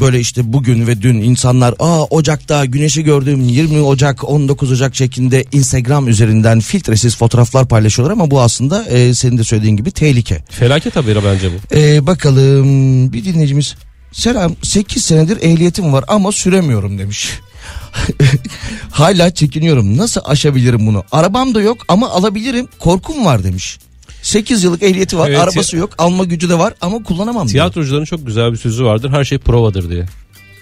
böyle 0.00 0.20
işte 0.20 0.52
bugün 0.52 0.86
ve 0.86 1.02
dün 1.02 1.14
insanlar 1.14 1.74
aa 1.78 2.04
Ocak'ta 2.04 2.64
güneşi 2.64 3.04
gördüm 3.04 3.48
20 3.48 3.80
Ocak 3.80 4.24
19 4.24 4.72
Ocak 4.72 4.96
şeklinde 4.96 5.44
Instagram 5.52 6.08
üzerinden 6.08 6.60
filtresiz 6.60 7.16
fotoğraflar 7.16 7.68
paylaşıyorlar 7.68 8.12
ama 8.12 8.30
bu 8.30 8.40
aslında 8.40 8.84
e, 8.84 9.14
senin 9.14 9.38
de 9.38 9.44
söylediğin 9.44 9.76
gibi 9.76 9.90
tehlike. 9.90 10.44
Felaket 10.50 10.96
haberi 10.96 11.24
bence 11.24 11.50
bu. 11.50 11.76
E, 11.76 12.06
bakalım 12.06 13.12
bir 13.12 13.24
dinleyicimiz 13.24 13.74
selam 14.12 14.56
8 14.62 15.04
senedir 15.04 15.42
ehliyetim 15.42 15.92
var 15.92 16.04
ama 16.08 16.32
süremiyorum 16.32 16.98
demiş. 16.98 17.30
Hala 18.90 19.30
çekiniyorum 19.30 19.96
nasıl 19.96 20.20
aşabilirim 20.24 20.86
bunu 20.86 21.04
arabam 21.12 21.54
da 21.54 21.60
yok 21.60 21.78
ama 21.88 22.10
alabilirim 22.10 22.68
korkum 22.78 23.24
var 23.24 23.44
demiş. 23.44 23.78
8 24.22 24.64
yıllık 24.64 24.82
ehliyeti 24.82 25.18
var 25.18 25.28
Evet, 25.28 25.38
arabası 25.38 25.76
yok 25.76 25.90
alma 25.98 26.24
gücü 26.24 26.48
de 26.48 26.58
var 26.58 26.74
ama 26.80 27.02
kullanamam 27.02 27.48
diyor. 27.48 27.52
Tiyatrocuların 27.52 28.04
çok 28.04 28.26
güzel 28.26 28.52
bir 28.52 28.56
sözü 28.56 28.84
vardır. 28.84 29.10
Her 29.10 29.24
şey 29.24 29.38
provadır 29.38 29.90
diye. 29.90 30.06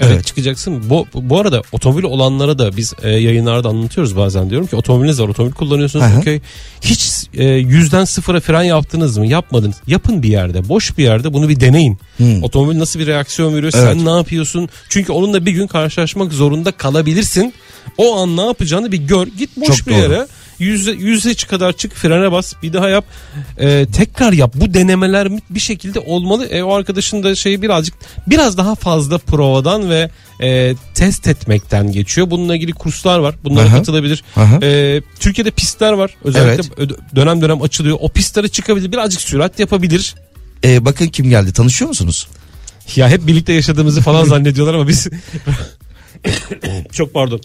Evet, 0.01 0.13
Evet. 0.15 0.27
çıkacaksın. 0.27 0.91
Bu, 0.91 1.07
bu 1.15 1.41
arada 1.41 1.63
otomobil 1.73 2.03
olanlara 2.05 2.59
da 2.59 2.77
biz 2.77 2.93
e, 3.03 3.09
yayınlarda 3.11 3.69
anlatıyoruz 3.69 4.17
bazen. 4.17 4.51
Diyorum 4.51 4.67
ki 4.67 4.77
otomobiliniz 4.77 5.21
var 5.21 5.29
otomobil 5.29 5.55
kullanıyorsunuz. 5.55 6.05
Okey. 6.19 6.41
Hiç 6.81 7.13
e, 7.35 7.45
yüzden 7.45 8.05
sıfıra 8.05 8.41
fren 8.41 8.63
yaptınız 8.63 9.19
mı? 9.19 9.27
Yapmadınız. 9.27 9.77
Yapın 9.87 10.23
bir 10.23 10.29
yerde. 10.29 10.69
Boş 10.69 10.99
bir 10.99 11.03
yerde 11.05 11.33
bunu 11.33 11.49
bir 11.49 11.61
deneyin. 11.61 11.99
Otomobil 12.43 12.79
nasıl 12.79 13.01
bir 13.01 13.07
reaksiyon 13.07 13.55
veriyor? 13.55 13.73
Evet. 13.77 13.85
Sen 13.97 14.07
ne 14.07 14.11
yapıyorsun? 14.17 14.69
Çünkü 14.89 15.13
onunla 15.13 15.47
bir 15.47 15.53
gün 15.53 15.67
karşılaşmak 15.67 16.33
zorunda 16.33 16.73
kalabilirsin. 16.73 17.55
O 17.99 18.17
an 18.17 18.37
ne 18.37 18.43
yapacağını 18.47 18.93
bir 18.93 18.99
gör. 18.99 19.27
Git 19.39 19.51
boş 19.57 19.79
Çok 19.79 19.87
bir 19.87 19.93
doğru. 19.93 20.01
yere. 20.01 20.27
Yüzde, 20.59 20.91
yüzde 20.91 21.35
kadar 21.35 21.73
çık 21.73 21.95
frene 21.95 22.33
bas 22.33 22.53
bir 22.63 22.73
daha 22.73 22.89
yap. 22.89 23.05
Ee, 23.59 23.87
tekrar 23.97 24.33
yap. 24.33 24.53
Bu 24.55 24.75
denemeler 24.75 25.29
bir 25.51 25.61
şekilde 25.61 26.01
olmalı. 26.01 26.47
E, 26.47 26.63
o 26.63 26.75
arkadaşın 26.75 27.23
da 27.23 27.35
şeyi 27.35 27.63
birazcık 27.63 27.95
biraz 28.27 28.59
daha 28.59 28.75
fazla 28.75 29.19
provadan 29.19 29.91
ve 29.91 30.11
e, 30.43 30.75
test 30.95 31.29
etmekten 31.29 31.93
geçiyor. 31.93 32.31
Bununla 32.31 32.57
ilgili 32.57 32.73
kurslar 32.73 33.19
var. 33.19 33.35
Bunlara 33.45 33.67
Aha. 33.67 33.77
katılabilir. 33.77 34.25
Aha. 34.37 34.59
Ee, 34.63 35.03
Türkiye'de 35.21 35.51
pistler 35.51 35.93
var. 35.93 36.11
Özellikle 36.25 36.83
ö- 36.83 37.17
dönem 37.17 37.43
dönem 37.43 37.63
açılıyor. 37.63 37.97
O 38.01 38.09
pistlere 38.09 38.49
çıkabilir. 38.49 38.93
Birazcık 38.93 39.21
sürat 39.21 39.59
yapabilir. 39.61 40.15
E, 40.65 40.85
bakın 40.85 41.07
kim 41.07 41.31
geldi. 41.31 41.53
Tanışıyor 41.53 41.89
musunuz? 41.89 42.27
ya 42.97 43.09
hep 43.09 43.27
birlikte 43.27 43.53
yaşadığımızı 43.53 44.01
falan 44.01 44.25
zannediyorlar 44.29 44.75
ama 44.75 44.89
biz 44.89 45.09
çok 46.93 47.15
pardon 47.15 47.41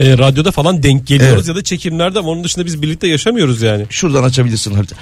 Ee, 0.00 0.18
radyoda 0.18 0.50
falan 0.50 0.82
denk 0.82 1.06
geliyoruz 1.06 1.36
Evet. 1.36 1.48
ya 1.48 1.54
da 1.54 1.62
çekimlerde 1.62 2.18
ama 2.18 2.28
onun 2.28 2.44
dışında 2.44 2.66
biz 2.66 2.82
birlikte 2.82 3.08
yaşamıyoruz 3.08 3.62
yani. 3.62 3.86
Şuradan 3.90 4.22
açabilirsin 4.24 4.74
harita. 4.74 4.96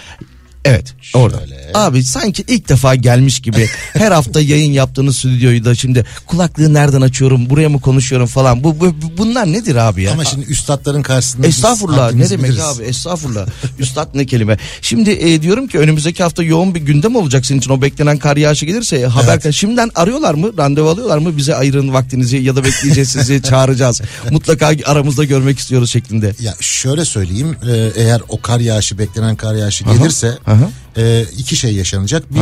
Evet 0.65 0.95
orada. 1.15 1.41
Abi 1.75 2.03
sanki 2.05 2.45
ilk 2.49 2.69
defa 2.69 2.95
gelmiş 2.95 3.41
gibi 3.41 3.69
her 3.93 4.13
hafta 4.13 4.41
yayın 4.41 4.73
yaptığınız 4.73 5.17
stüdyoyu 5.17 5.65
da 5.65 5.75
şimdi 5.75 6.05
kulaklığı 6.27 6.75
nereden 6.75 7.01
açıyorum 7.01 7.51
buraya 7.51 7.69
mı 7.69 7.81
konuşuyorum 7.81 8.27
falan. 8.27 8.65
Bu, 8.65 8.81
bu- 8.81 8.95
bunlar 9.19 9.53
nedir 9.53 9.77
abi 9.77 10.03
ya? 10.03 10.13
Ama 10.13 10.25
şimdi 10.25 10.47
üstadların 10.47 11.03
karşısında 11.03 11.47
Estağfurullah 11.47 12.13
ne 12.13 12.31
demek 12.31 12.45
biliriz. 12.51 12.65
abi 12.65 12.83
estağfurullah. 12.85 13.47
Üstad 13.79 14.09
ne 14.15 14.27
kelime. 14.27 14.59
Şimdi 14.83 15.11
e, 15.11 15.43
diyorum 15.43 15.69
ki 15.69 15.79
önümüzdeki 15.79 16.23
hafta 16.23 16.43
yoğun 16.43 16.75
bir 16.75 16.81
gündem 16.81 17.17
olacak 17.17 17.47
senin 17.47 17.59
için 17.59 17.71
o 17.71 17.83
beklenen 17.83 18.19
kar 18.19 18.37
yağışı 18.37 18.67
gelirse 18.67 19.07
haber 19.07 19.53
şimdiden 19.53 19.91
arıyorlar 19.95 20.35
mı 20.35 20.53
randevu 20.59 20.89
alıyorlar 20.89 21.19
mı 21.19 21.37
bize 21.37 21.55
ayırın 21.55 21.93
vaktinizi 21.93 22.37
ya 22.37 22.57
da 22.57 22.65
bekleyeceğiz 22.65 23.09
sizi 23.09 23.43
çağıracağız. 23.49 24.01
Mutlaka 24.31 24.73
aramızda 24.85 25.25
görmek 25.25 25.59
istiyoruz 25.59 25.91
şeklinde. 25.91 26.35
Ya 26.41 26.55
şöyle 26.61 27.05
söyleyeyim 27.05 27.57
e, 27.73 28.03
eğer 28.03 28.21
o 28.29 28.41
kar 28.41 28.61
yağışı 28.61 28.99
beklenen 28.99 29.37
kar 29.37 29.55
yağışı 29.55 29.85
gelirse 29.85 30.39
aha. 30.49 30.71
e, 30.97 31.25
iki 31.39 31.57
şey 31.57 31.75
yaşanacak. 31.75 32.35
Bir 32.35 32.41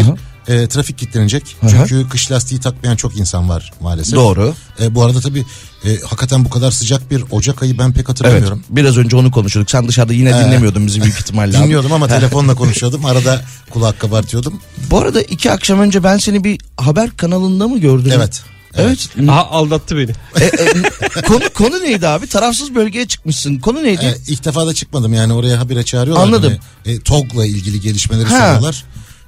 e, 0.54 0.66
trafik 0.68 0.98
kilitlenecek. 0.98 1.56
Çünkü 1.70 2.08
kış 2.08 2.30
lastiği 2.32 2.60
takmayan 2.60 2.96
çok 2.96 3.16
insan 3.16 3.48
var 3.48 3.72
maalesef. 3.80 4.14
Doğru. 4.14 4.54
E, 4.80 4.94
bu 4.94 5.04
arada 5.04 5.20
tabii 5.20 5.44
e, 5.84 5.96
hakikaten 5.96 6.44
bu 6.44 6.50
kadar 6.50 6.70
sıcak 6.70 7.10
bir 7.10 7.24
Ocak 7.30 7.62
ayı 7.62 7.78
ben 7.78 7.92
pek 7.92 7.98
Evet 7.98 8.08
hatırlamıyorum. 8.08 8.62
biraz 8.70 8.96
önce 8.96 9.16
onu 9.16 9.30
konuşuyorduk 9.30 9.70
sen 9.70 9.88
dışarıda 9.88 10.12
yine 10.12 10.30
Ee, 10.30 10.44
dinlemiyordun 10.44 10.86
bizi 10.86 11.02
büyük 11.02 11.18
ihtimalle. 11.18 11.52
Dinliyordum 11.62 11.92
ama 11.92 12.08
telefonla 12.08 12.54
konuşuyordum. 12.62 13.04
Arada 13.04 13.42
kulak 13.70 14.00
kabartıyordum. 14.00 14.60
Bu 14.90 14.98
arada 14.98 15.22
iki 15.22 15.52
akşam 15.52 15.80
önce 15.80 16.04
ben 16.04 16.18
seni 16.18 16.44
bir 16.44 16.60
haber 16.76 17.10
kanalında 17.16 17.68
mı 17.68 17.78
gördüm? 17.78 18.12
Evet. 18.16 18.42
Evet. 18.76 19.08
Aha 19.28 19.46
aldattı 19.50 19.96
beni. 19.96 20.10
E, 20.40 20.44
e, 20.44 21.22
konu, 21.22 21.40
konu 21.54 21.80
neydi 21.80 22.08
abi? 22.08 22.26
Tarafsız 22.26 22.74
bölgeye 22.74 23.06
çıkmışsın. 23.08 23.58
Konu 23.58 23.82
neydi? 23.82 24.04
E, 24.04 24.32
ilk 24.32 24.44
defa 24.44 24.66
da 24.66 24.74
çıkmadım 24.74 25.14
yani 25.14 25.32
oraya 25.32 25.60
habire 25.60 25.82
çağırıyorlar. 25.82 26.24
Anladım. 26.24 26.52
Hani, 26.84 26.96
e, 26.96 27.00
TOG'la 27.00 27.46
ilgili 27.46 27.80
gelişmeleri 27.80 28.28
Ha. 28.28 28.38
soruyorlar. 28.38 28.84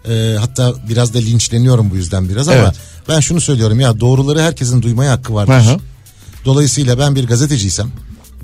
E, 0.09 0.37
hatta 0.39 0.75
biraz 0.89 1.15
da 1.15 1.19
linçleniyorum 1.19 1.91
bu 1.91 1.97
yüzden 1.97 2.29
biraz 2.29 2.49
ama 2.49 2.59
Evet. 2.59 2.75
ben 3.09 3.21
şunu 3.21 3.41
söylüyorum 3.41 3.81
ya 3.81 4.01
doğruları 4.01 4.41
herkesin 4.43 4.83
duymaya 4.83 5.13
hakkı 5.13 5.35
vardır. 5.35 5.53
Hı 5.53 5.59
hı. 5.75 5.79
Dolayısıyla 6.45 6.99
ben 6.99 7.17
bir 7.17 7.27
gazeteciysem, 7.27 7.91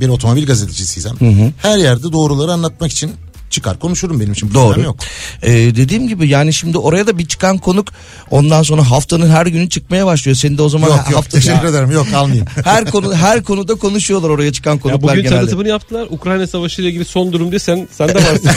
bir 0.01 0.09
otomobil 0.09 0.47
gazetecisiysem 0.47 1.17
her 1.62 1.79
yerde 1.79 2.12
doğruları 2.12 2.53
anlatmak 2.53 2.93
için 2.93 3.12
çıkar 3.55 3.79
konuşurum 3.79 4.21
benim 4.21 4.33
için 4.33 4.55
Doğru. 4.55 4.81
yok. 4.81 4.97
Ee, 5.43 5.53
dediğim 5.53 6.09
gibi 6.09 6.29
yani 6.29 6.53
şimdi 6.53 6.79
oraya 6.79 7.07
da 7.07 7.19
bir 7.19 7.27
çıkan 7.27 7.59
konuk 7.59 7.88
ondan 8.31 8.62
sonra 8.62 8.90
haftanın 8.90 9.31
her 9.31 9.47
günü 9.47 9.69
çıkmaya 9.69 10.07
başlıyor. 10.07 10.37
Senin 10.37 10.59
de 10.59 10.62
o 10.62 10.69
zaman 10.69 10.88
Yok 10.88 10.99
yok 11.11 11.17
hafta 11.17 11.38
teşekkür 11.38 11.69
ederim 11.69 11.90
yok 11.90 12.07
almayayım. 12.14 12.47
her 12.64 12.90
konu 12.90 13.14
her 13.14 13.43
konuda 13.43 13.75
konuşuyorlar 13.75 14.31
oraya 14.31 14.53
çıkan 14.53 14.75
Ya 14.75 14.81
konuklar 14.81 15.03
bugün 15.03 15.23
genelde. 15.23 15.38
tanıtımını 15.40 15.69
yaptılar. 15.69 16.07
Ukrayna 16.11 16.47
Savaşı 16.47 16.83
ile 16.83 16.88
ilgili 16.88 17.05
son 17.05 17.33
durum 17.33 17.51
diye 17.51 17.59
sen 17.59 17.88
sen 17.93 18.09
de 18.09 18.14
varsın. 18.14 18.51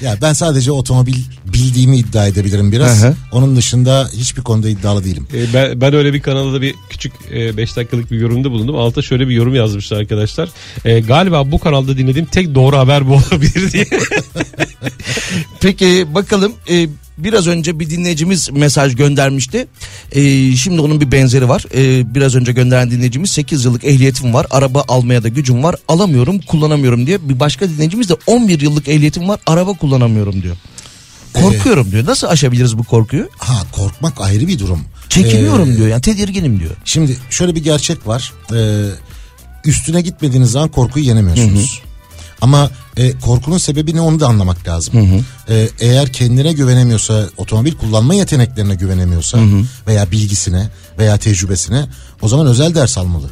ya 0.00 0.16
ben 0.22 0.32
sadece 0.32 0.72
otomobil 0.72 1.14
bildiğimi 1.52 1.96
iddia 1.98 2.26
edebilirim 2.26 2.72
biraz. 2.72 3.02
Hı 3.02 3.08
hı. 3.08 3.14
Onun 3.32 3.56
dışında 3.56 4.08
hiçbir 4.12 4.42
konuda 4.42 4.68
iddialı 4.68 5.04
değilim. 5.04 5.28
E, 5.34 5.54
ben, 5.54 5.80
ben 5.80 5.94
öyle 5.94 6.12
bir 6.12 6.20
kanalda 6.20 6.62
bir 6.62 6.74
küçük 6.90 7.12
5 7.32 7.76
dakikalık 7.76 8.10
bir 8.10 8.20
yorumda 8.20 8.50
bulundum. 8.50 8.76
Altta 8.76 9.02
şöyle 9.02 9.28
bir 9.28 9.34
yorum 9.34 9.54
yazmışlar 9.54 10.00
arkadaşlar. 10.00 10.48
E, 10.84 11.00
galiba 11.00 11.50
bu 11.52 11.58
kanalda 11.58 11.96
dinlediğim 11.98 12.26
tek 12.26 12.54
doğru 12.54 12.76
haber 12.76 13.07
bu 13.08 13.12
olabilir 13.12 13.72
diye. 13.72 13.86
Peki 15.60 16.06
bakalım 16.14 16.52
e, 16.70 16.88
biraz 17.18 17.46
önce 17.46 17.80
bir 17.80 17.90
dinleyicimiz 17.90 18.50
mesaj 18.50 18.96
göndermişti. 18.96 19.66
E, 20.12 20.56
şimdi 20.56 20.80
onun 20.80 21.00
bir 21.00 21.12
benzeri 21.12 21.48
var. 21.48 21.64
E, 21.74 22.14
biraz 22.14 22.34
önce 22.34 22.52
gönderen 22.52 22.90
dinleyicimiz 22.90 23.30
8 23.30 23.64
yıllık 23.64 23.84
ehliyetim 23.84 24.34
var. 24.34 24.46
Araba 24.50 24.84
almaya 24.88 25.22
da 25.22 25.28
gücüm 25.28 25.62
var. 25.62 25.76
Alamıyorum 25.88 26.40
kullanamıyorum 26.40 27.06
diye. 27.06 27.28
Bir 27.28 27.40
başka 27.40 27.68
dinleyicimiz 27.68 28.08
de 28.08 28.14
11 28.26 28.60
yıllık 28.60 28.88
ehliyetim 28.88 29.28
var. 29.28 29.40
Araba 29.46 29.72
kullanamıyorum 29.72 30.42
diyor. 30.42 30.56
Korkuyorum 31.34 31.90
diyor. 31.92 32.06
Nasıl 32.06 32.26
aşabiliriz 32.26 32.78
bu 32.78 32.84
korkuyu? 32.84 33.28
Ha 33.38 33.62
korkmak 33.72 34.20
ayrı 34.20 34.48
bir 34.48 34.58
durum. 34.58 34.80
Çekiniyorum 35.08 35.70
Ee, 35.70 35.76
diyor. 35.76 35.88
Yani 35.88 36.02
tedirginim 36.02 36.60
diyor. 36.60 36.70
Şimdi 36.84 37.16
şöyle 37.30 37.54
bir 37.54 37.64
gerçek 37.64 38.06
var. 38.06 38.32
Ee, 38.54 38.84
üstüne 39.64 40.00
gitmediğiniz 40.00 40.50
zaman 40.50 40.68
korkuyu 40.68 41.04
yenemiyorsunuz. 41.04 41.82
Ama 42.40 42.70
e, 42.96 43.12
korkunun 43.18 43.58
sebebi 43.58 43.96
ne 43.96 44.00
onu 44.00 44.20
da 44.20 44.26
anlamak 44.26 44.68
lazım. 44.68 44.94
Ee, 45.48 45.68
eğer 45.80 46.12
kendine 46.12 46.52
güvenemiyorsa, 46.52 47.28
otomobil 47.36 47.72
kullanma 47.74 48.14
yeteneklerine 48.14 48.74
güvenemiyorsa 48.74 49.38
veya 49.86 50.10
bilgisine 50.10 50.68
veya 50.98 51.16
tecrübesine 51.16 51.86
o 52.22 52.28
zaman 52.28 52.46
özel 52.46 52.74
ders 52.74 52.98
almalı. 52.98 53.26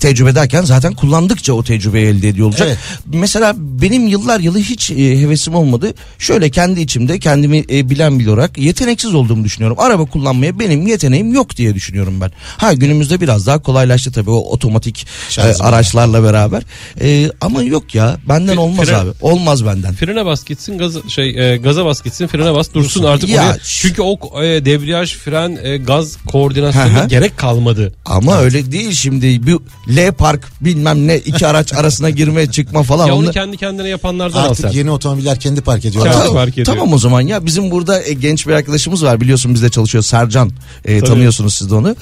Tecrübe 0.00 0.34
derken 0.34 0.62
zaten 0.62 0.92
kullandıkça 0.94 1.52
o 1.52 1.62
tecrübeyi 1.64 2.06
elde 2.06 2.28
ediyor 2.28 2.46
olacak. 2.46 2.68
Evet. 2.68 2.78
Mesela 3.06 3.54
benim 3.58 4.06
yıllar 4.06 4.40
yılı 4.40 4.58
hiç 4.58 4.90
e, 4.90 5.20
hevesim 5.20 5.54
olmadı. 5.54 5.94
Şöyle 6.18 6.50
kendi 6.50 6.80
içimde 6.80 7.18
kendimi 7.18 7.64
e, 7.70 7.90
bilen 7.90 8.18
biri 8.18 8.30
olarak 8.30 8.58
yeteneksiz 8.58 9.14
olduğumu 9.14 9.44
düşünüyorum. 9.44 9.76
Araba 9.80 10.04
kullanmaya 10.04 10.58
benim 10.58 10.86
yeteneğim 10.86 11.34
yok 11.34 11.56
diye 11.56 11.74
düşünüyorum 11.74 12.20
ben. 12.20 12.30
Ha 12.56 12.72
günümüzde 12.72 13.20
biraz 13.20 13.46
daha 13.46 13.58
kolaylaştı 13.62 14.12
tabii 14.12 14.30
o 14.30 14.36
otomatik 14.36 15.06
e, 15.38 15.42
araçlarla 15.42 16.22
beraber. 16.22 16.62
E, 17.00 17.30
ama 17.40 17.62
yok 17.62 17.94
ya 17.94 18.16
benden 18.28 18.54
Fre- 18.54 18.58
olmaz 18.58 18.88
fren- 18.88 19.00
abi. 19.00 19.10
Olmaz 19.20 19.66
benden. 19.66 19.94
Frene 19.94 20.26
bas 20.26 20.44
gitsin 20.44 20.78
gaz 20.78 20.94
şey 21.08 21.52
e, 21.52 21.56
gaza 21.56 21.84
bas 21.84 22.02
gitsin 22.02 22.26
frene 22.26 22.54
bas 22.54 22.74
dursun 22.74 23.04
artık 23.04 23.28
Ya, 23.28 23.42
oraya. 23.42 23.58
Çünkü 23.64 24.02
o 24.02 24.42
e, 24.42 24.64
debriyaj 24.64 25.14
fren 25.14 25.58
e, 25.62 25.76
gaz 25.76 26.16
koordinasyonu 26.16 27.08
gerek 27.08 27.36
kalmadı. 27.38 27.94
Ama 28.04 28.38
öyle 28.38 28.72
değil 28.72 28.92
şimdi. 28.92 29.46
Bir 29.46 29.56
L 29.88 30.12
park 30.12 30.52
bilmem 30.60 31.06
ne 31.08 31.18
iki 31.18 31.46
araç 31.46 31.72
arasına 31.74 32.10
girme 32.10 32.50
çıkma 32.50 32.82
falan. 32.82 33.06
Ya 33.06 33.14
onu 33.14 33.20
Onlar- 33.22 33.32
kendi 33.32 33.56
kendine 33.56 33.88
yapanlardan 33.88 34.42
Artık 34.42 34.74
yeni 34.74 34.90
otomobiller 34.90 35.40
kendi 35.40 35.60
park 35.60 35.84
ediyorlar. 35.84 36.12
Kendi 36.12 36.32
fark 36.32 36.52
ediyor. 36.52 36.66
tamam 36.66 36.92
o 36.92 36.98
zaman 36.98 37.20
ya. 37.20 37.46
Bizim 37.46 37.70
burada 37.70 38.02
e, 38.02 38.12
genç 38.12 38.46
bir 38.46 38.52
arkadaşımız 38.52 39.04
var. 39.04 39.20
Biliyorsun 39.20 39.54
bizde 39.54 39.68
çalışıyor 39.70 40.04
Sercan. 40.04 40.50
E, 40.84 41.00
tanıyorsunuz 41.00 41.54
siz 41.54 41.70
de 41.70 41.74
onu. 41.74 41.96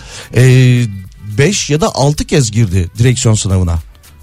5 1.39 1.71
ya 1.71 1.81
da 1.81 1.95
6 1.95 2.25
kez 2.25 2.51
girdi 2.51 2.91
direksiyon 2.99 3.35
sınavına 3.35 3.79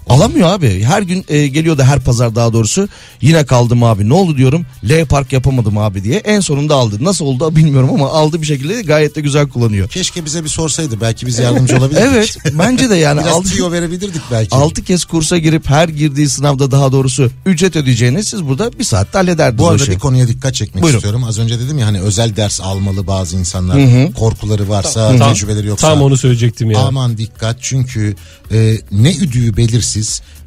alamıyor 0.08 0.48
abi 0.48 0.82
her 0.82 1.02
gün 1.02 1.24
e, 1.28 1.46
geliyordu 1.46 1.82
her 1.82 2.00
pazar 2.00 2.34
daha 2.34 2.52
doğrusu 2.52 2.88
yine 3.20 3.46
kaldım 3.46 3.82
abi 3.84 4.08
ne 4.08 4.14
oldu 4.14 4.36
diyorum 4.36 4.66
L 4.88 5.04
park 5.04 5.32
yapamadım 5.32 5.78
abi 5.78 6.04
diye 6.04 6.16
en 6.16 6.40
sonunda 6.40 6.74
aldı 6.74 6.96
nasıl 7.00 7.24
oldu 7.24 7.56
bilmiyorum 7.56 7.90
ama 7.94 8.08
aldı 8.10 8.40
bir 8.42 8.46
şekilde 8.46 8.82
gayet 8.82 9.16
de 9.16 9.20
güzel 9.20 9.48
kullanıyor. 9.48 9.88
Keşke 9.88 10.24
bize 10.24 10.44
bir 10.44 10.48
sorsaydı 10.48 11.00
belki 11.00 11.26
biz 11.26 11.38
yardımcı 11.38 11.76
olabilirdik. 11.78 12.06
Evet 12.14 12.36
bence 12.58 12.90
de 12.90 12.94
yani 12.96 13.20
Biraz 13.20 13.32
aldı, 13.36 13.48
tüyo 13.48 13.72
verebilirdik 13.72 14.22
belki. 14.30 14.54
6 14.56 14.84
kez 14.84 15.04
kursa 15.04 15.38
girip 15.38 15.66
her 15.70 15.88
girdiği 15.88 16.28
sınavda 16.28 16.70
daha 16.70 16.92
doğrusu 16.92 17.30
ücret 17.46 17.76
ödeyeceğini 17.76 18.24
siz 18.24 18.44
burada 18.44 18.78
bir 18.78 18.84
saatte 18.84 19.18
hallederdiniz 19.18 19.58
Bu 19.64 19.68
arada 19.68 19.82
işi. 19.82 19.92
bir 19.92 19.98
konuya 19.98 20.28
dikkat 20.28 20.54
çekmek 20.54 20.82
Buyurun. 20.84 20.98
istiyorum. 20.98 21.24
Az 21.24 21.38
önce 21.38 21.58
dedim 21.60 21.78
ya 21.78 21.86
hani 21.86 22.00
özel 22.00 22.36
ders 22.36 22.60
almalı 22.60 23.06
bazı 23.06 23.36
insanlar. 23.36 23.78
Korkuları 24.14 24.68
varsa, 24.68 25.16
Tam- 25.18 25.32
tecrübeleri 25.34 25.66
yoksa. 25.66 25.88
Tam 25.88 26.02
onu 26.02 26.16
söyleyecektim 26.16 26.70
ya. 26.70 26.78
Aman 26.78 27.18
dikkat 27.18 27.56
çünkü 27.60 28.14
e, 28.52 28.78
ne 28.92 29.14
üdüğü 29.14 29.56
belirsiz 29.56 29.97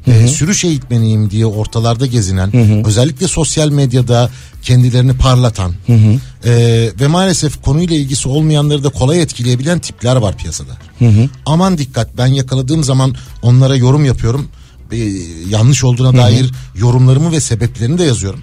e, 0.06 0.28
sürüş 0.28 0.64
eğitmeniyim 0.64 1.30
diye 1.30 1.46
ortalarda 1.46 2.06
gezinen 2.06 2.52
özellikle 2.86 3.28
sosyal 3.28 3.68
medyada 3.68 4.30
kendilerini 4.62 5.12
parlatan 5.16 5.72
e, 6.44 6.52
ve 7.00 7.06
maalesef 7.06 7.62
konuyla 7.62 7.96
ilgisi 7.96 8.28
olmayanları 8.28 8.84
da 8.84 8.88
kolay 8.88 9.22
etkileyebilen 9.22 9.78
tipler 9.78 10.16
var 10.16 10.36
piyasada. 10.36 10.72
Aman 11.46 11.78
dikkat 11.78 12.16
ben 12.16 12.26
yakaladığım 12.26 12.84
zaman 12.84 13.14
onlara 13.42 13.76
yorum 13.76 14.04
yapıyorum. 14.04 14.48
E, 14.92 14.96
yanlış 15.48 15.84
olduğuna 15.84 16.16
dair 16.16 16.50
yorumlarımı 16.74 17.32
ve 17.32 17.40
sebeplerini 17.40 17.98
de 17.98 18.04
yazıyorum. 18.04 18.40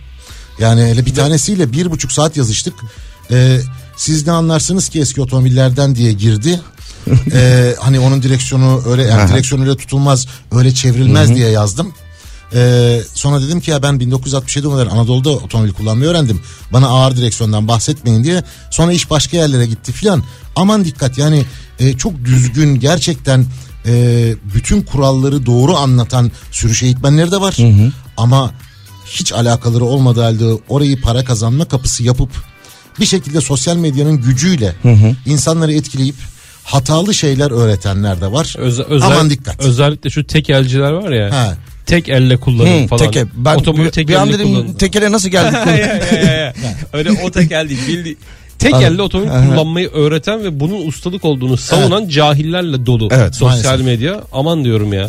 Yani 0.60 0.82
hele 0.82 1.06
bir 1.06 1.16
tanesiyle 1.16 1.72
bir 1.72 1.92
buçuk 1.92 2.12
saat 2.12 2.38
yazıştık. 2.38 2.74
Ee, 3.32 3.60
siz 3.96 4.28
ne 4.28 4.32
anlarsınız 4.32 4.90
ki 4.90 5.00
eski 5.00 5.22
otomobillerden 5.22 5.96
diye 5.96 6.14
girdi. 6.14 6.60
Ee, 7.34 7.76
hani 7.80 8.00
onun 8.00 8.24
direksiyonu 8.24 8.82
öyle 8.86 9.04
yani 9.04 9.32
direksiyon 9.32 9.62
öyle 9.62 9.78
tutulmaz 9.78 10.28
öyle 10.52 10.74
çevrilmez 10.74 11.36
diye 11.36 11.50
yazdım. 11.50 11.94
Ee, 12.54 13.02
sonra 13.14 13.42
dedim 13.42 13.62
ki 13.62 13.72
ya 13.72 13.84
ben 13.84 14.00
1967 14.00 14.68
model 14.68 14.88
Anadolu'da 14.92 15.30
otomobil 15.30 15.74
kullanmayı 15.74 16.10
öğrendim. 16.10 16.42
Bana 16.74 16.88
ağır 16.88 17.18
direksiyondan 17.18 17.68
bahsetmeyin 17.68 18.24
diye. 18.24 18.44
Sonra 18.72 18.92
iş 18.92 19.10
başka 19.10 19.38
yerlere 19.38 19.66
gitti 19.66 19.92
filan. 19.92 20.24
Aman 20.56 20.86
dikkat 20.86 21.18
yani 21.18 21.46
e, 21.80 21.94
çok 21.98 22.26
düzgün 22.26 22.80
gerçekten 22.80 23.46
e, 23.86 24.34
bütün 24.56 24.82
kuralları 24.82 25.46
doğru 25.46 25.76
anlatan 25.78 26.32
sürüş 26.52 26.84
eğitmenleri 26.84 27.32
de 27.32 27.42
var. 27.42 27.58
Ama 28.18 28.52
hiç 29.06 29.34
alakaları 29.34 29.84
olmadığı 29.86 30.22
halde 30.22 30.46
orayı 30.70 31.02
para 31.02 31.24
kazanma 31.24 31.66
kapısı 31.66 32.04
yapıp 32.04 32.30
bir 33.00 33.06
şekilde 33.06 33.42
sosyal 33.42 33.76
medyanın 33.76 34.22
gücüyle 34.22 34.76
insanları 35.26 35.74
etkileyip 35.74 36.16
hatalı 36.74 37.14
şeyler 37.14 37.52
öğretenler 37.52 38.22
de 38.22 38.32
var. 38.32 38.56
Öze- 38.58 38.84
özel- 38.84 39.08
Aman 39.08 39.30
dikkat. 39.30 39.60
Özellikle 39.62 40.10
şu 40.10 40.24
tek 40.24 40.50
elciler 40.50 40.92
var 40.92 41.12
ya. 41.12 41.32
Ha. 41.32 41.58
Tek 41.86 42.10
elle 42.10 42.38
kullanın 42.38 42.84
Hı, 42.84 42.88
falan. 42.88 43.06
teke. 43.12 43.26
Ben 43.36 43.56
Otomobili 43.56 43.92
tek 43.92 44.08
bir 44.08 44.16
an 44.16 44.28
elle 44.28 44.34
dedim 44.40 44.48
kullanın. 44.48 44.74
tekere 44.74 45.12
nasıl 45.12 45.30
geldik? 45.30 45.58
Öyle 46.94 47.12
o 47.24 47.32
tek 47.32 47.52
el 47.52 47.70
değil. 47.70 47.88
Bildi. 47.88 48.18
Tek 48.60 48.74
Anladım. 48.74 48.94
elle 48.94 49.02
otomobil 49.02 49.32
Aha. 49.32 49.50
kullanmayı 49.50 49.90
öğreten 49.90 50.44
ve 50.44 50.60
bunun 50.60 50.88
ustalık 50.88 51.26
olduğunu 51.26 51.58
savunan 51.58 52.08
cahillerle 52.08 52.86
dolu 52.86 53.08
Evet, 53.12 53.36
sosyal 53.36 53.64
maalesef. 53.72 53.86
medya. 53.86 54.22
Aman 54.32 54.64
diyorum 54.64 54.94
ya. 54.94 55.08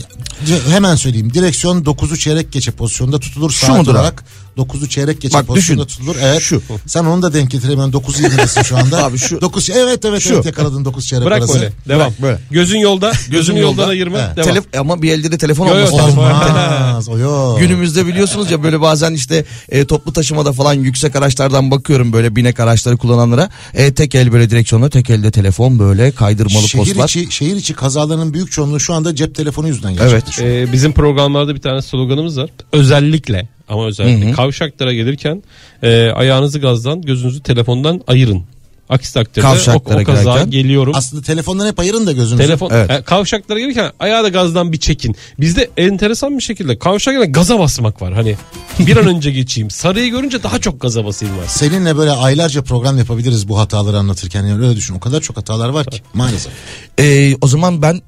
Hemen 0.71 0.95
söyleyeyim. 0.97 1.35
Direksiyon 1.35 1.83
9'u 1.85 2.17
çeyrek 2.17 2.53
geçe 2.53 2.71
pozisyonda 2.71 3.21
tutulur. 3.21 3.51
Şu 3.51 3.73
mudur 3.73 3.95
olarak 3.95 4.25
9'u 4.59 4.89
çeyrek 4.89 5.21
geçe 5.21 5.35
Bak 5.39 5.47
pozisyonda 5.47 5.89
düşün. 5.89 5.99
tutulur. 5.99 6.17
Evet. 6.23 6.41
Şu. 6.43 6.63
Sen 6.87 7.05
onu 7.05 7.23
da 7.23 7.35
denk 7.35 7.51
getiremiyorsun. 7.51 7.93
9'u 7.93 8.27
20'desin 8.27 8.65
şu 8.65 8.77
anda. 8.77 9.05
Abi 9.05 9.19
şu. 9.19 9.41
9 9.41 9.71
evet 9.71 10.05
evet 10.05 10.23
Şu. 10.23 10.35
evet 10.35 10.45
yakaladın 10.47 10.85
9 10.85 11.07
çeyrek 11.07 11.27
Bırak 11.27 11.39
arası. 11.39 11.55
böyle. 11.55 11.73
Devam. 11.89 12.13
böyle. 12.23 12.39
Gözün 12.51 12.79
yolda. 12.79 13.13
Gözün 13.31 13.57
yoldan 13.57 13.89
ayırma. 13.89 14.19
Evet. 14.19 14.37
Devam. 14.37 14.49
Telef- 14.57 14.79
ama 14.79 15.03
bir 15.03 15.11
elde 15.13 15.33
de 15.33 15.39
telefon 15.39 15.67
Yo, 15.67 15.75
olması 15.75 15.97
lazım. 15.97 16.19
Olmaz. 16.19 17.09
O 17.09 17.19
yok. 17.19 17.59
Günümüzde 17.59 18.07
biliyorsunuz 18.07 18.51
ya 18.51 18.63
böyle 18.63 18.81
bazen 18.81 19.13
işte 19.15 19.45
e, 19.69 19.85
toplu 19.85 20.13
taşımada 20.13 20.53
falan 20.53 20.75
yüksek 20.75 21.17
araçlardan 21.17 21.71
bakıyorum 21.71 22.13
böyle 22.13 22.37
binek 22.37 22.61
araçları 22.61 22.97
kullananlara. 22.97 23.51
E, 23.75 23.95
tek 23.95 24.15
el 24.15 24.33
böyle 24.33 24.51
direksiyonda 24.51 24.89
tek 24.91 25.11
elde 25.11 25.31
telefon 25.31 25.79
böyle 25.79 26.11
kaydırmalı 26.13 26.69
şehir 26.69 26.85
postlar. 26.85 27.05
içi 27.05 27.27
şehir 27.31 27.57
içi 27.57 27.75
kazalarının 27.75 28.35
büyük 28.35 28.53
çoğunluğu 28.53 28.81
şu 28.81 28.95
anda 28.95 29.15
cep 29.15 29.35
telefonu 29.35 29.69
yüzünden 29.69 29.95
gerçekleşiyor. 29.95 30.49
Ee, 30.49 30.73
bizim 30.73 30.93
programlarda 30.93 31.55
bir 31.55 31.61
tane 31.61 31.83
sloganımız 31.83 32.39
var. 32.39 32.51
Özellikle 32.73 33.49
ama 33.71 33.87
özellikle 33.87 34.33
kavşaklara 34.33 34.93
gelirken 34.93 35.43
e, 35.83 36.11
ayağınızı 36.11 36.59
gazdan 36.59 37.03
gözünüzü 37.03 37.43
telefondan 37.43 38.01
ayırın. 38.07 38.43
Aksi 38.89 39.15
takdirde 39.15 39.47
o, 39.47 39.51
Kavşaklara 39.51 40.01
o 40.03 40.05
kaza 40.05 40.23
girerken. 40.23 40.51
geliyorum. 40.51 40.93
Aslında 40.97 41.23
telefondan 41.23 41.67
hep 41.67 41.81
ayırın 41.81 42.07
da 42.07 42.13
gözünüzü. 42.13 42.47
Telefon 42.47 42.71
Evet. 42.73 42.91
e, 42.91 43.03
kavşaklara 43.03 43.59
gelirken 43.61 43.93
ayağı 44.01 44.25
da 44.25 44.29
gazdan 44.29 44.73
bir 44.73 44.79
çekin. 44.79 45.17
Bizde 45.41 45.71
enteresan 45.77 46.39
bir 46.39 46.43
şekilde 46.43 46.79
kavşaklara 46.79 47.25
gaza 47.25 47.59
basmak 47.59 48.03
var. 48.03 48.13
Hani 48.13 48.37
bir 48.79 48.97
an 48.97 49.07
önce 49.07 49.31
geçeyim. 49.31 49.71
Sarıyı 49.71 50.11
görünce 50.11 50.43
daha 50.43 50.59
çok 50.59 50.81
gaza 50.81 51.05
basayım 51.05 51.39
var. 51.39 51.45
Seninle 51.47 51.97
böyle 51.97 52.11
aylarca 52.11 52.63
program 52.63 52.99
yapabiliriz 52.99 53.49
bu 53.49 53.59
hataları 53.59 53.99
anlatırken. 53.99 54.47
Yani 54.47 54.67
öyle 54.67 54.77
düşün. 54.77 54.95
O 54.95 55.01
kadar 55.01 55.21
çok 55.21 55.37
hatalar 55.37 55.69
var 55.69 55.87
ki 55.87 56.01
maalesef. 56.15 56.53
E, 56.99 57.37
o 57.41 57.47
zaman 57.47 57.83
ben 57.83 58.01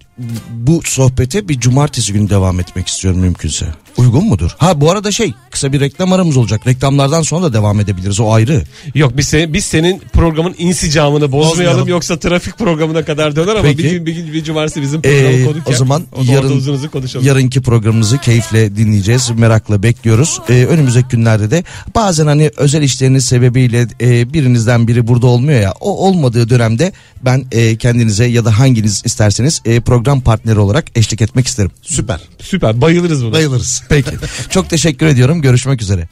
bu 0.50 0.80
sohbete 0.84 1.48
bir 1.48 1.60
cumartesi 1.60 2.12
günü 2.12 2.30
devam 2.30 2.60
etmek 2.60 2.88
istiyorum 2.88 3.20
mümkünse. 3.20 3.66
Uygun 3.96 4.24
mudur? 4.28 4.50
Ha 4.58 4.80
bu 4.80 4.90
arada 4.90 5.12
şey 5.12 5.34
kısa 5.50 5.72
bir 5.72 5.80
reklam 5.80 6.12
aramız 6.12 6.36
olacak. 6.36 6.66
Reklamlardan 6.66 7.22
sonra 7.22 7.42
da 7.44 7.52
devam 7.52 7.80
edebiliriz 7.80 8.20
o 8.20 8.32
ayrı. 8.32 8.62
Yok 8.94 9.12
biz, 9.16 9.34
se- 9.34 9.52
biz 9.52 9.64
senin 9.64 10.02
programın 10.12 10.54
insicamını 10.58 11.32
bozmayalım, 11.32 11.50
Bozmayalım. 11.50 11.88
yoksa 11.88 12.18
trafik 12.18 12.58
programına 12.58 13.04
kadar 13.04 13.36
döner 13.36 13.52
ama 13.52 13.62
Peki. 13.62 13.78
bir 13.78 13.90
gün 13.90 14.06
bir, 14.06 14.14
gün 14.14 14.32
bir 14.32 14.44
cumartesi 14.44 14.82
bizim 14.82 15.02
programı 15.02 15.22
Ee, 15.28 15.44
konuk 15.44 15.68
o 15.68 15.72
zaman 15.72 16.02
O 16.12 16.26
da 16.26 16.32
yarın 16.32 16.88
konuşalım. 16.92 17.26
yarınki 17.26 17.62
programımızı 17.62 18.18
keyifle 18.18 18.76
dinleyeceğiz. 18.76 19.30
Merakla 19.30 19.82
bekliyoruz. 19.82 20.40
Ee, 20.48 20.52
önümüzdeki 20.64 21.08
günlerde 21.08 21.50
de 21.50 21.64
bazen 21.94 22.26
hani 22.26 22.50
özel 22.56 22.82
işleriniz 22.82 23.24
sebebiyle 23.24 23.86
e, 24.00 24.32
birinizden 24.32 24.88
biri 24.88 25.06
burada 25.08 25.26
olmuyor 25.26 25.60
ya. 25.60 25.72
O 25.80 26.06
olmadığı 26.08 26.48
dönemde 26.48 26.92
ben 27.24 27.44
e, 27.52 27.76
kendinize 27.76 28.24
ya 28.24 28.44
da 28.44 28.58
hanginiz 28.58 29.02
isterseniz 29.04 29.62
e, 29.64 29.80
program 29.80 30.20
partneri 30.20 30.58
olarak 30.58 30.84
eşlik 30.94 31.22
etmek 31.22 31.46
isterim. 31.46 31.70
Süper. 31.82 32.20
Süper 32.40 32.80
bayılırız 32.80 33.24
buna. 33.24 33.32
Bayılırız. 33.32 33.81
Peki. 33.88 34.10
Çok 34.50 34.70
teşekkür 34.70 35.06
ediyorum. 35.06 35.42
Görüşmek 35.42 35.82
üzere. 35.82 36.08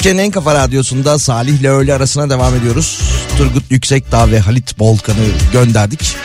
Türkiye'nin 0.00 0.22
en 0.22 0.30
kafa 0.30 0.54
radyosunda 0.54 1.18
Salih 1.18 1.60
ile 1.60 1.70
öğle 1.70 1.94
arasına 1.94 2.30
devam 2.30 2.54
ediyoruz. 2.54 3.00
Turgut 3.38 3.70
Yüksekdağ 3.70 4.30
ve 4.30 4.40
Halit 4.40 4.78
Bolkan'ı 4.78 5.26
gönderdik. 5.52 6.16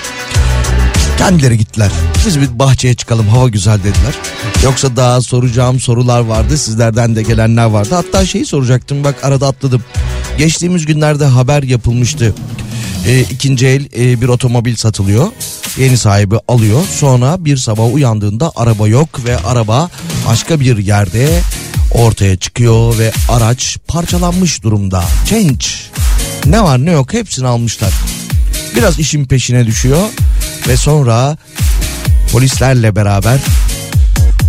Kendileri 1.17 1.57
gittiler. 1.57 1.91
Biz 2.25 2.41
bir 2.41 2.59
bahçeye 2.59 2.95
çıkalım 2.95 3.27
hava 3.27 3.49
güzel 3.49 3.79
dediler. 3.79 4.15
Yoksa 4.63 4.95
daha 4.95 5.21
soracağım 5.21 5.79
sorular 5.79 6.19
vardı. 6.19 6.57
Sizlerden 6.57 7.15
de 7.15 7.23
gelenler 7.23 7.65
vardı. 7.65 7.95
Hatta 7.95 8.25
şeyi 8.25 8.45
soracaktım 8.45 9.03
bak 9.03 9.23
arada 9.23 9.47
atladım. 9.47 9.83
Geçtiğimiz 10.37 10.85
günlerde 10.85 11.25
haber 11.25 11.63
yapılmıştı. 11.63 12.33
E, 13.07 13.19
ikinci 13.19 13.67
el 13.67 13.85
e, 13.97 14.21
bir 14.21 14.27
otomobil 14.27 14.75
satılıyor. 14.75 15.27
Yeni 15.77 15.97
sahibi 15.97 16.35
alıyor. 16.47 16.81
Sonra 16.91 17.45
bir 17.45 17.57
sabah 17.57 17.93
uyandığında 17.93 18.51
araba 18.55 18.87
yok 18.87 19.25
ve 19.25 19.37
araba 19.37 19.89
başka 20.27 20.59
bir 20.59 20.77
yerde 20.77 21.41
ortaya 21.95 22.37
çıkıyor 22.37 22.99
ve 22.99 23.11
araç 23.29 23.77
parçalanmış 23.87 24.63
durumda. 24.63 25.03
Change. 25.29 25.65
Ne 26.45 26.63
var 26.63 26.85
ne 26.85 26.91
yok 26.91 27.13
hepsini 27.13 27.47
almışlar. 27.47 27.93
Biraz 28.75 28.99
işin 28.99 29.25
peşine 29.25 29.65
düşüyor 29.65 30.09
ve 30.67 30.77
sonra 30.77 31.37
polislerle 32.31 32.95
beraber 32.95 33.39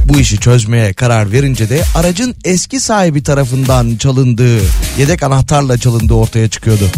bu 0.04 0.20
işi 0.20 0.40
çözmeye 0.40 0.92
karar 0.92 1.32
verince 1.32 1.68
de 1.68 1.82
aracın 1.94 2.34
eski 2.44 2.80
sahibi 2.80 3.22
tarafından 3.22 3.96
çalındığı, 3.96 4.60
yedek 4.98 5.22
anahtarla 5.22 5.78
çalındığı 5.78 6.14
ortaya 6.14 6.48
çıkıyordu. 6.48 6.90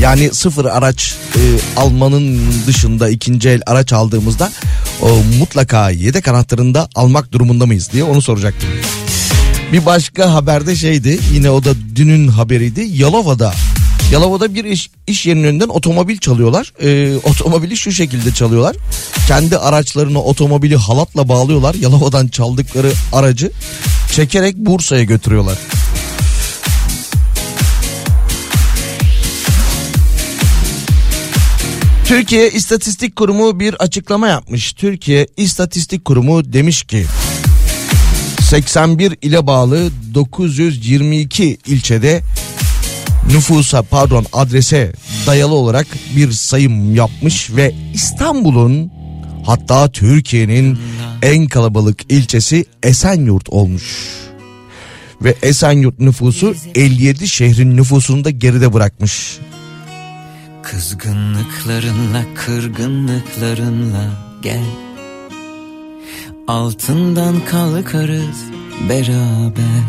Yani 0.00 0.34
sıfır 0.34 0.64
araç 0.64 1.14
e, 1.36 1.40
almanın 1.76 2.40
dışında 2.66 3.08
ikinci 3.08 3.48
el 3.48 3.60
araç 3.66 3.92
aldığımızda 3.92 4.50
o 5.02 5.08
mutlaka 5.38 5.90
yedek 5.90 6.28
anahtarında 6.28 6.88
almak 6.94 7.32
durumunda 7.32 7.66
mıyız 7.66 7.88
diye 7.92 8.04
onu 8.04 8.22
soracaktım. 8.22 8.68
Bir 9.72 9.86
başka 9.86 10.34
haberde 10.34 10.76
şeydi 10.76 11.18
yine 11.32 11.50
o 11.50 11.64
da 11.64 11.70
dünün 11.96 12.28
haberiydi 12.28 12.80
Yalova'da 12.80 13.54
Yalova'da 14.12 14.54
bir 14.54 14.64
iş, 14.64 14.90
iş 15.06 15.26
yerinin 15.26 15.44
önünden 15.44 15.68
otomobil 15.68 16.18
çalıyorlar. 16.18 16.72
Ee, 16.82 17.16
otomobili 17.16 17.76
şu 17.76 17.92
şekilde 17.92 18.34
çalıyorlar. 18.34 18.76
Kendi 19.28 19.58
araçlarını 19.58 20.22
otomobili 20.22 20.76
halatla 20.76 21.28
bağlıyorlar. 21.28 21.74
Yalova'dan 21.74 22.28
çaldıkları 22.28 22.92
aracı 23.12 23.50
çekerek 24.12 24.56
Bursa'ya 24.56 25.04
götürüyorlar. 25.04 25.58
Türkiye 32.08 32.50
İstatistik 32.50 33.16
Kurumu 33.16 33.60
bir 33.60 33.74
açıklama 33.74 34.28
yapmış. 34.28 34.72
Türkiye 34.72 35.26
İstatistik 35.36 36.04
Kurumu 36.04 36.52
demiş 36.52 36.82
ki 36.82 37.04
81 38.40 39.18
ile 39.22 39.46
bağlı 39.46 39.90
922 40.14 41.58
ilçede 41.66 42.22
nüfusa 43.26 43.82
pardon 43.82 44.26
adrese 44.32 44.92
dayalı 45.26 45.54
olarak 45.54 45.86
bir 46.16 46.32
sayım 46.32 46.94
yapmış 46.94 47.50
ve 47.56 47.74
İstanbul'un 47.94 48.92
hatta 49.46 49.92
Türkiye'nin 49.92 50.78
en 51.22 51.46
kalabalık 51.46 52.12
ilçesi 52.12 52.64
Esenyurt 52.82 53.48
olmuş. 53.48 54.06
Ve 55.22 55.34
Esenyurt 55.42 56.00
nüfusu 56.00 56.54
57 56.74 57.28
şehrin 57.28 57.76
nüfusunu 57.76 58.24
da 58.24 58.30
geride 58.30 58.72
bırakmış. 58.72 59.38
Kızgınlıklarınla 60.70 62.22
kırgınlıklarınla 62.34 64.10
gel. 64.42 64.64
Altından 66.48 67.44
kalkarız 67.44 68.44
beraber. 68.88 69.88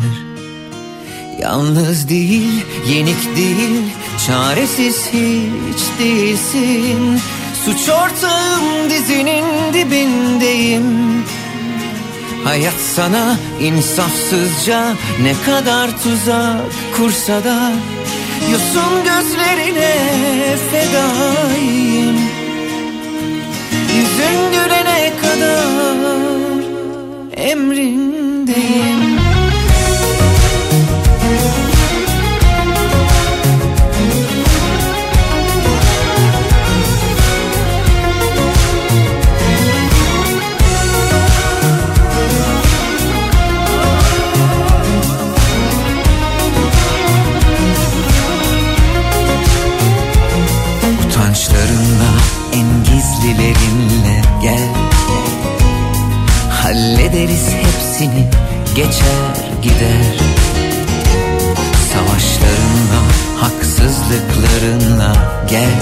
Yalnız 1.40 2.08
değil, 2.08 2.64
yenik 2.88 3.36
değil, 3.36 3.82
çaresiz 4.26 5.06
hiç 5.06 6.00
değilsin. 6.00 7.20
Suç 7.64 7.88
ortağım 7.88 8.90
dizinin 8.90 9.74
dibindeyim 9.74 11.24
Hayat 12.44 12.80
sana 12.96 13.36
insafsızca 13.60 14.92
ne 15.22 15.32
kadar 15.46 16.02
tuzak 16.02 16.60
kursa 16.96 17.44
da 17.44 17.72
Yosun 18.52 19.04
gözlerine 19.04 19.96
fedayım. 20.70 22.16
Yüzün 23.96 24.52
gülene 24.52 25.12
kadar 25.22 25.80
emrindeyim 27.36 29.19
gizlilerinle 53.20 54.22
gel. 54.42 54.68
Hallederiz 56.50 57.48
hepsini 57.48 58.30
geçer 58.74 59.34
gider. 59.62 60.18
Savaşlarınla 61.92 63.02
haksızlıklarınla 63.40 65.12
gel. 65.50 65.80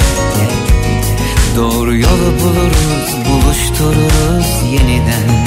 Doğru 1.56 1.96
yolu 1.96 2.32
buluruz 2.40 3.16
buluştururuz 3.28 4.46
yeniden. 4.72 5.46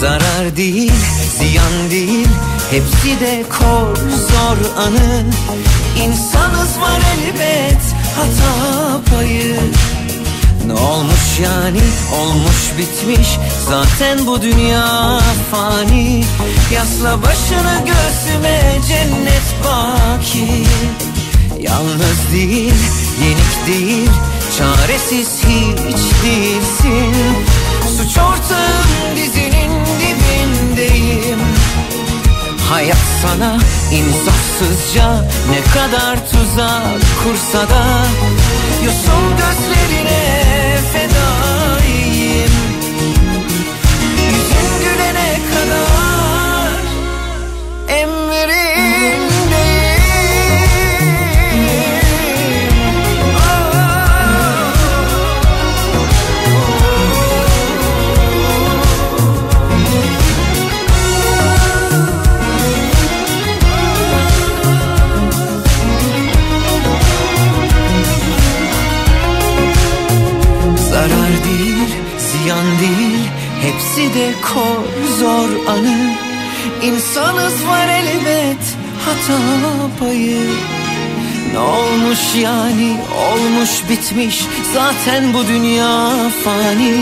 Zarar 0.00 0.56
değil 0.56 0.92
ziyan 1.38 1.90
değil 1.90 2.28
hepsi 2.70 3.20
de 3.20 3.42
kor 3.48 3.96
zor 3.96 4.76
anı. 4.76 5.22
İnsanız 6.04 6.80
var 6.80 7.00
elbet 7.16 7.82
hata 8.16 9.00
payı 9.10 9.56
Ne 10.66 10.72
olmuş 10.72 11.40
yani? 11.42 11.80
Olmuş 12.20 12.72
bitmiş. 12.78 13.28
Zaten 13.68 14.26
bu 14.26 14.42
dünya 14.42 15.20
fani. 15.50 16.24
Yasla 16.72 17.22
başını 17.22 17.84
göğsüme 17.86 18.60
cennet 18.88 19.54
baki. 19.64 20.64
Yalnız 21.60 22.32
değil 22.32 22.74
yenik 23.24 23.66
değil 23.66 24.10
Çaresiz 24.58 25.28
hiç 25.44 26.24
değilsin. 26.24 27.14
Suç 27.96 28.18
ortağım 28.18 29.16
dizinin 29.16 29.45
Hayat 32.70 32.96
sana 33.22 33.58
insafsızca 33.92 35.24
ne 35.50 35.60
kadar 35.74 36.16
tuzak 36.30 37.00
kursa 37.24 37.58
da 37.68 37.84
Yosun 38.84 39.24
gözlerine 39.30 40.55
Hepsi 73.66 74.14
de 74.14 74.32
kor 74.42 75.08
zor 75.18 75.72
anı. 75.72 76.14
İnsanız 76.82 77.66
var 77.66 77.88
elbet 77.88 78.64
hata 79.04 79.40
payı. 80.00 80.50
Ne 81.52 81.58
olmuş 81.58 82.18
yani 82.42 82.96
olmuş 83.30 83.70
bitmiş. 83.90 84.44
Zaten 84.74 85.34
bu 85.34 85.46
dünya 85.46 86.10
fani. 86.44 86.94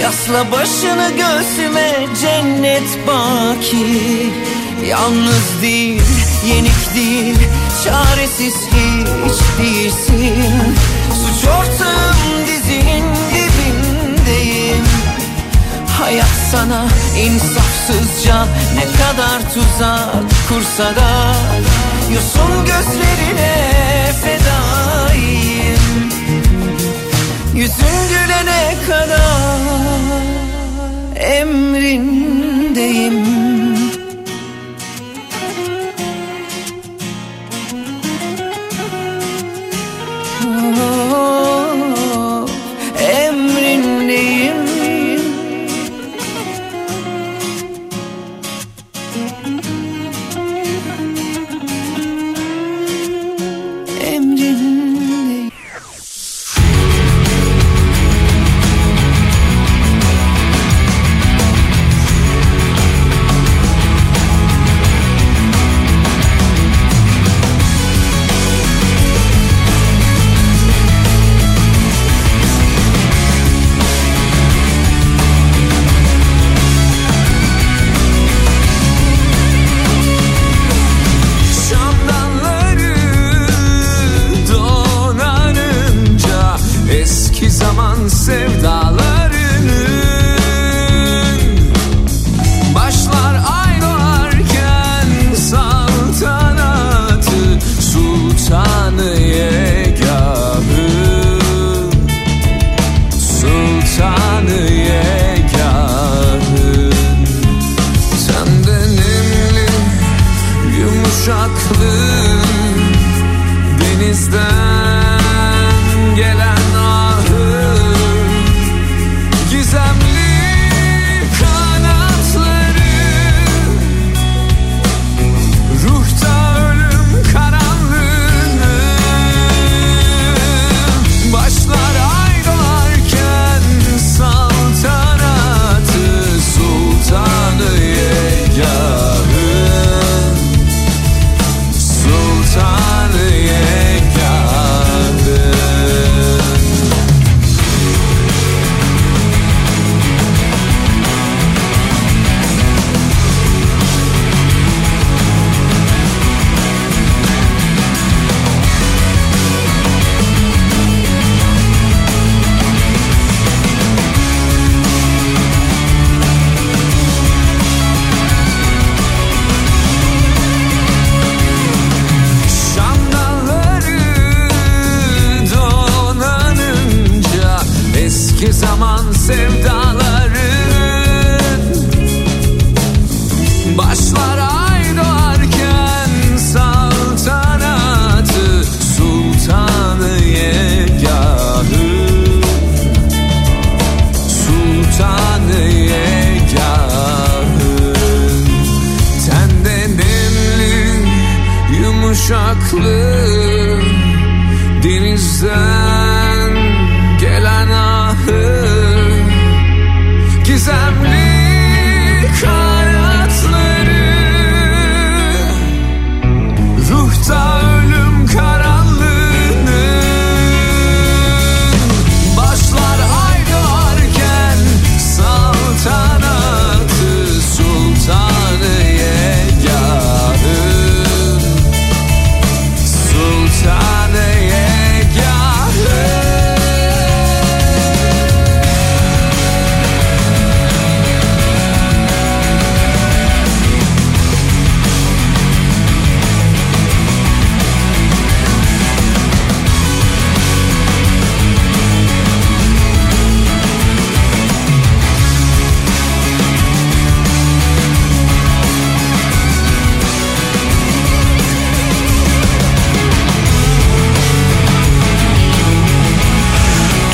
Yasla 0.00 0.52
başını 0.52 1.10
göğsüme 1.10 2.06
cennet 2.20 3.06
baki. 3.06 3.86
Yalnız 4.88 5.62
değil, 5.62 6.02
yenik 6.46 6.94
değil 6.94 7.36
Çaresiz 7.84 8.54
hiç 8.54 9.58
değilsin. 9.58 10.74
Suç 11.10 11.48
ortağım 11.48 12.23
Hayat 16.14 16.36
sana 16.52 16.80
insafsızca 17.18 18.46
ne 18.74 18.84
kadar 18.84 19.38
tuzak 19.54 20.14
kursa 20.48 20.96
da 20.96 21.34
Yosun 22.14 22.52
gözlerine 22.66 23.54
fedayım. 24.22 25.84
Yüzün 27.54 28.08
gülene 28.08 28.74
kadar 28.86 30.22
emrindeyim 31.16 33.14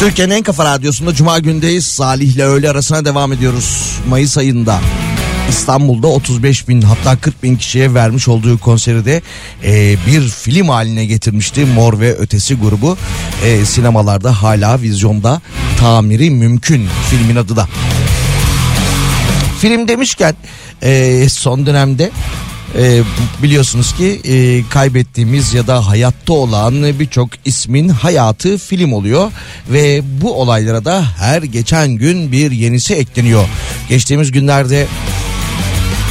Türkiye'nin 0.01 0.35
en 0.35 0.43
kafa 0.43 0.65
radyosunda 0.65 1.15
Cuma 1.15 1.39
gündeyiz. 1.39 1.87
Salih 1.87 2.35
ile 2.35 2.45
öğle 2.45 2.71
arasına 2.71 3.05
devam 3.05 3.33
ediyoruz. 3.33 3.99
Mayıs 4.09 4.39
ayında 4.39 4.81
İstanbul'da 5.49 6.07
35 6.07 6.69
bin 6.69 6.83
hatta 6.83 7.17
40 7.17 7.43
bin 7.43 7.57
kişiye 7.57 7.95
vermiş 7.95 8.29
olduğu 8.29 8.59
konseri 8.59 9.05
de 9.05 9.23
e, 9.65 9.97
bir 10.07 10.29
film 10.29 10.69
haline 10.69 11.07
getirmişti. 11.07 11.65
Mor 11.65 12.01
ve 12.01 12.17
Ötesi 12.17 12.55
grubu 12.55 12.97
E, 13.45 13.65
sinemalarda 13.65 14.43
hala 14.43 14.83
vizyonda 14.83 15.41
tamiri 15.79 16.31
mümkün 16.31 16.89
filmin 17.11 17.37
adı 17.37 17.57
da. 17.57 17.69
Film 19.59 19.89
demişken 19.89 20.35
e, 20.83 21.27
son 21.29 21.67
dönemde 21.67 22.11
e, 22.79 23.03
biliyorsunuz 23.43 23.95
ki 23.95 24.21
e, 24.25 24.69
kaybettiğimiz 24.69 25.55
ya 25.55 25.67
da 25.67 25.87
hayatta 25.87 26.33
olan 26.33 26.99
birçok 26.99 27.29
ismin 27.45 27.89
hayatı 27.89 28.59
film 28.59 28.93
oluyor 28.93 29.33
ve 29.69 30.03
bu 30.23 30.41
olaylara 30.41 30.85
da 30.85 31.05
her 31.19 31.43
geçen 31.43 31.89
gün 31.89 32.33
bir 32.33 32.51
yenisi 32.51 32.95
ekleniyor. 32.95 33.45
Geçtiğimiz 33.89 34.33
günlerde 34.33 34.87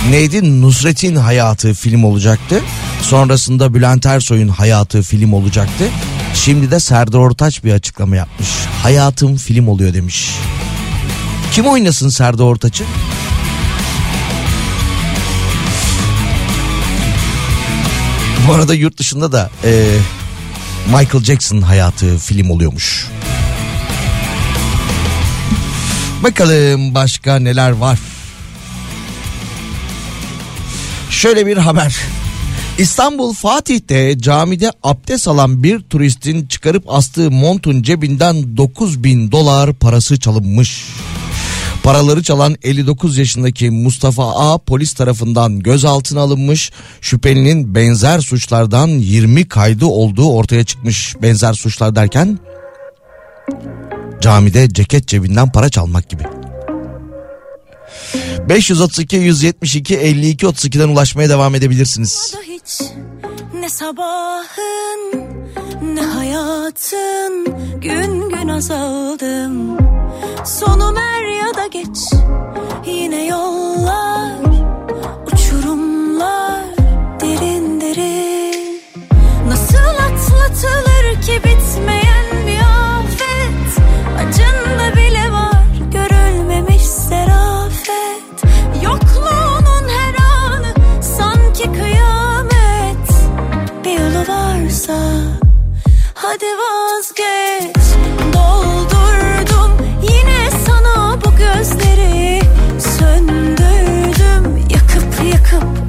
neydi 0.09 0.61
Nusret'in 0.61 1.15
hayatı 1.15 1.73
film 1.73 2.03
olacaktı. 2.03 2.61
Sonrasında 3.01 3.73
Bülent 3.73 4.05
Ersoy'un 4.05 4.47
hayatı 4.47 5.01
film 5.01 5.33
olacaktı. 5.33 5.85
Şimdi 6.33 6.71
de 6.71 6.79
Serdar 6.79 7.19
Ortaç 7.19 7.63
bir 7.63 7.73
açıklama 7.73 8.15
yapmış. 8.15 8.49
Hayatım 8.83 9.35
film 9.35 9.67
oluyor 9.67 9.93
demiş. 9.93 10.29
Kim 11.51 11.65
oynasın 11.65 12.09
Serdar 12.09 12.43
Ortaç'ı? 12.43 12.83
Bu 18.49 18.53
arada 18.53 18.73
yurt 18.73 18.97
dışında 18.97 19.31
da 19.31 19.49
e, 19.63 19.97
Michael 20.85 21.23
Jackson 21.23 21.61
hayatı 21.61 22.17
film 22.17 22.49
oluyormuş. 22.49 23.07
Bakalım 26.23 26.95
başka 26.95 27.39
neler 27.39 27.71
var. 27.71 27.99
Şöyle 31.09 31.45
bir 31.45 31.57
haber. 31.57 31.95
İstanbul 32.77 33.33
Fatih'te 33.33 34.19
camide 34.19 34.71
abdest 34.83 35.27
alan 35.27 35.63
bir 35.63 35.79
turistin 35.79 36.47
çıkarıp 36.47 36.83
astığı 36.87 37.31
montun 37.31 37.81
cebinden 37.81 38.57
9 38.57 39.03
bin 39.03 39.31
dolar 39.31 39.73
parası 39.73 40.19
çalınmış. 40.19 40.85
Paraları 41.89 42.23
çalan 42.23 42.55
59 42.63 43.17
yaşındaki 43.17 43.69
Mustafa 43.69 44.53
A 44.53 44.57
polis 44.57 44.93
tarafından 44.93 45.59
gözaltına 45.59 46.21
alınmış. 46.21 46.71
Şüphelinin 47.01 47.75
benzer 47.75 48.19
suçlardan 48.19 48.87
20 48.87 49.47
kaydı 49.47 49.85
olduğu 49.85 50.31
ortaya 50.33 50.63
çıkmış. 50.63 51.15
Benzer 51.21 51.53
suçlar 51.53 51.95
derken 51.95 52.39
camide 54.21 54.69
ceket 54.69 55.07
cebinden 55.07 55.51
para 55.51 55.69
çalmak 55.69 56.09
gibi. 56.09 56.23
532 58.49 59.15
172 59.15 59.97
52 59.97 60.45
32'den 60.45 60.87
ulaşmaya 60.89 61.29
devam 61.29 61.55
edebilirsiniz. 61.55 62.35
ne 63.53 63.69
sabahın 63.69 65.23
ne 65.81 66.01
hayatın 66.01 67.45
gün 67.81 68.29
gün 68.29 68.47
azaldım. 68.47 69.77
Sonum 70.45 70.97
er 70.97 71.23
ya 71.23 71.53
da 71.53 71.67
geç 71.67 71.97
yine 72.85 73.25
yollar 73.25 74.33
uçurumlar 75.33 76.63
derin 77.21 77.81
derin. 77.81 78.81
Nasıl 79.47 79.77
atlatılır 79.77 81.21
ki 81.21 81.41
bitmeyen 81.43 82.47
bir 82.47 82.59
afet? 82.59 83.83
Acında 84.19 84.97
bile 84.97 85.31
var 85.31 85.63
görülmemiş 85.91 86.81
serafet. 86.81 88.43
Yokluğunun 88.83 89.89
her 89.89 90.15
anı 90.53 90.73
sanki 91.01 91.63
kıyamet. 91.63 93.09
Bir 93.85 93.99
yolu 93.99 94.27
varsa 94.27 94.99
hadi 96.29 96.45
vazgeç. 96.45 97.85
Doldurdum 98.33 99.71
yine 100.01 100.51
sana 100.65 101.21
bu 101.25 101.29
gözleri. 101.35 102.41
Söndürdüm 102.79 104.57
yakıp 104.69 105.33
yakıp 105.33 105.88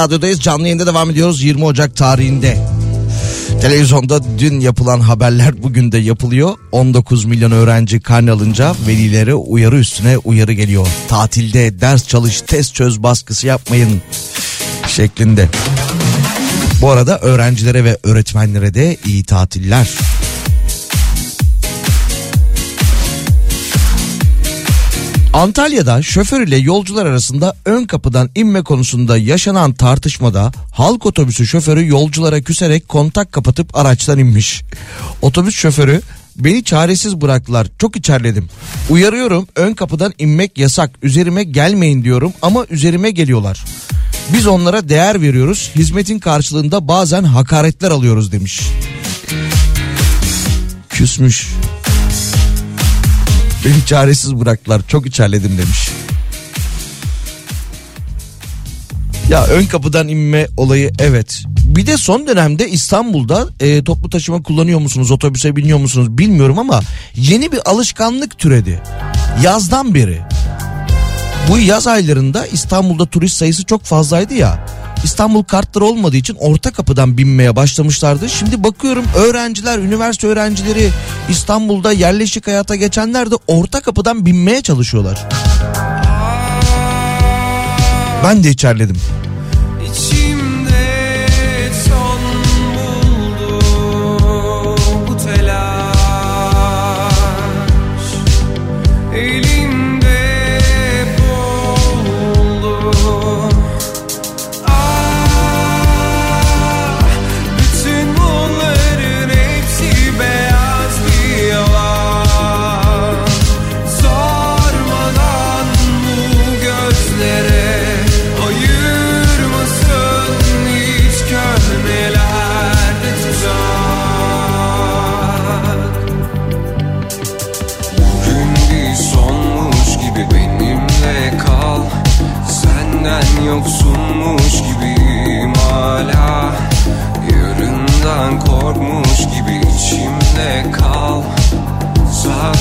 Radyo'dayız. 0.00 0.40
Canlı 0.40 0.62
yayında 0.62 0.86
devam 0.86 1.10
ediyoruz 1.10 1.42
20 1.42 1.64
Ocak 1.64 1.96
tarihinde. 1.96 2.58
Televizyonda 3.60 4.38
dün 4.38 4.60
yapılan 4.60 5.00
haberler 5.00 5.62
bugün 5.62 5.92
de 5.92 5.98
yapılıyor. 5.98 6.54
19 6.72 7.24
milyon 7.24 7.50
öğrenci 7.50 8.00
karne 8.00 8.30
alınca 8.30 8.74
velilere 8.86 9.34
uyarı 9.34 9.78
üstüne 9.78 10.18
uyarı 10.18 10.52
geliyor. 10.52 10.86
Tatilde 11.08 11.80
ders 11.80 12.08
çalış, 12.08 12.40
test 12.40 12.74
çöz 12.74 13.02
baskısı 13.02 13.46
yapmayın 13.46 14.02
şeklinde. 14.88 15.48
Bu 16.82 16.90
arada 16.90 17.18
öğrencilere 17.18 17.84
ve 17.84 17.98
öğretmenlere 18.02 18.74
de 18.74 18.96
iyi 19.04 19.24
tatiller. 19.24 19.88
Antalya'da 25.40 26.02
şoför 26.02 26.40
ile 26.40 26.56
yolcular 26.56 27.06
arasında 27.06 27.56
ön 27.64 27.84
kapıdan 27.84 28.30
inme 28.34 28.62
konusunda 28.62 29.16
yaşanan 29.16 29.72
tartışmada 29.72 30.52
halk 30.72 31.06
otobüsü 31.06 31.46
şoförü 31.46 31.88
yolculara 31.88 32.40
küserek 32.40 32.88
kontak 32.88 33.32
kapatıp 33.32 33.76
araçtan 33.76 34.18
inmiş. 34.18 34.62
Otobüs 35.22 35.54
şoförü 35.54 36.00
beni 36.36 36.64
çaresiz 36.64 37.20
bıraktılar 37.20 37.66
çok 37.78 37.96
içerledim. 37.96 38.48
Uyarıyorum 38.90 39.48
ön 39.56 39.74
kapıdan 39.74 40.12
inmek 40.18 40.58
yasak 40.58 40.90
üzerime 41.02 41.44
gelmeyin 41.44 42.04
diyorum 42.04 42.32
ama 42.42 42.66
üzerime 42.70 43.10
geliyorlar. 43.10 43.64
Biz 44.32 44.46
onlara 44.46 44.88
değer 44.88 45.22
veriyoruz 45.22 45.70
hizmetin 45.74 46.18
karşılığında 46.18 46.88
bazen 46.88 47.24
hakaretler 47.24 47.90
alıyoruz 47.90 48.32
demiş. 48.32 48.60
Küsmüş. 50.88 51.48
Beni 53.64 53.86
çaresiz 53.86 54.36
bıraktılar 54.36 54.82
çok 54.88 55.06
içerledim 55.06 55.58
demiş. 55.58 55.90
Ya 59.30 59.44
ön 59.44 59.66
kapıdan 59.66 60.08
inme 60.08 60.46
olayı 60.56 60.92
evet. 60.98 61.42
Bir 61.64 61.86
de 61.86 61.96
son 61.96 62.26
dönemde 62.26 62.68
İstanbul'da 62.68 63.48
e, 63.60 63.84
toplu 63.84 64.10
taşıma 64.10 64.42
kullanıyor 64.42 64.80
musunuz, 64.80 65.10
otobüse 65.10 65.56
biniyor 65.56 65.78
musunuz 65.78 66.18
bilmiyorum 66.18 66.58
ama 66.58 66.80
yeni 67.16 67.52
bir 67.52 67.70
alışkanlık 67.70 68.38
türedi. 68.38 68.82
Yazdan 69.42 69.94
beri. 69.94 70.20
Bu 71.48 71.58
yaz 71.58 71.86
aylarında 71.86 72.46
İstanbul'da 72.46 73.06
turist 73.06 73.36
sayısı 73.36 73.64
çok 73.64 73.84
fazlaydı 73.84 74.34
ya. 74.34 74.66
İstanbul 75.04 75.42
kartları 75.42 75.84
olmadığı 75.84 76.16
için 76.16 76.36
orta 76.40 76.70
kapıdan 76.70 77.18
binmeye 77.18 77.56
başlamışlardı. 77.56 78.28
Şimdi 78.28 78.64
bakıyorum 78.64 79.04
öğrenciler, 79.16 79.78
üniversite 79.78 80.26
öğrencileri 80.26 80.90
İstanbul'da 81.28 81.92
yerleşik 81.92 82.46
hayata 82.46 82.76
geçenler 82.76 83.30
de 83.30 83.34
orta 83.46 83.80
kapıdan 83.80 84.26
binmeye 84.26 84.62
çalışıyorlar. 84.62 85.28
Ben 88.24 88.44
de 88.44 88.50
içerledim. 88.50 88.96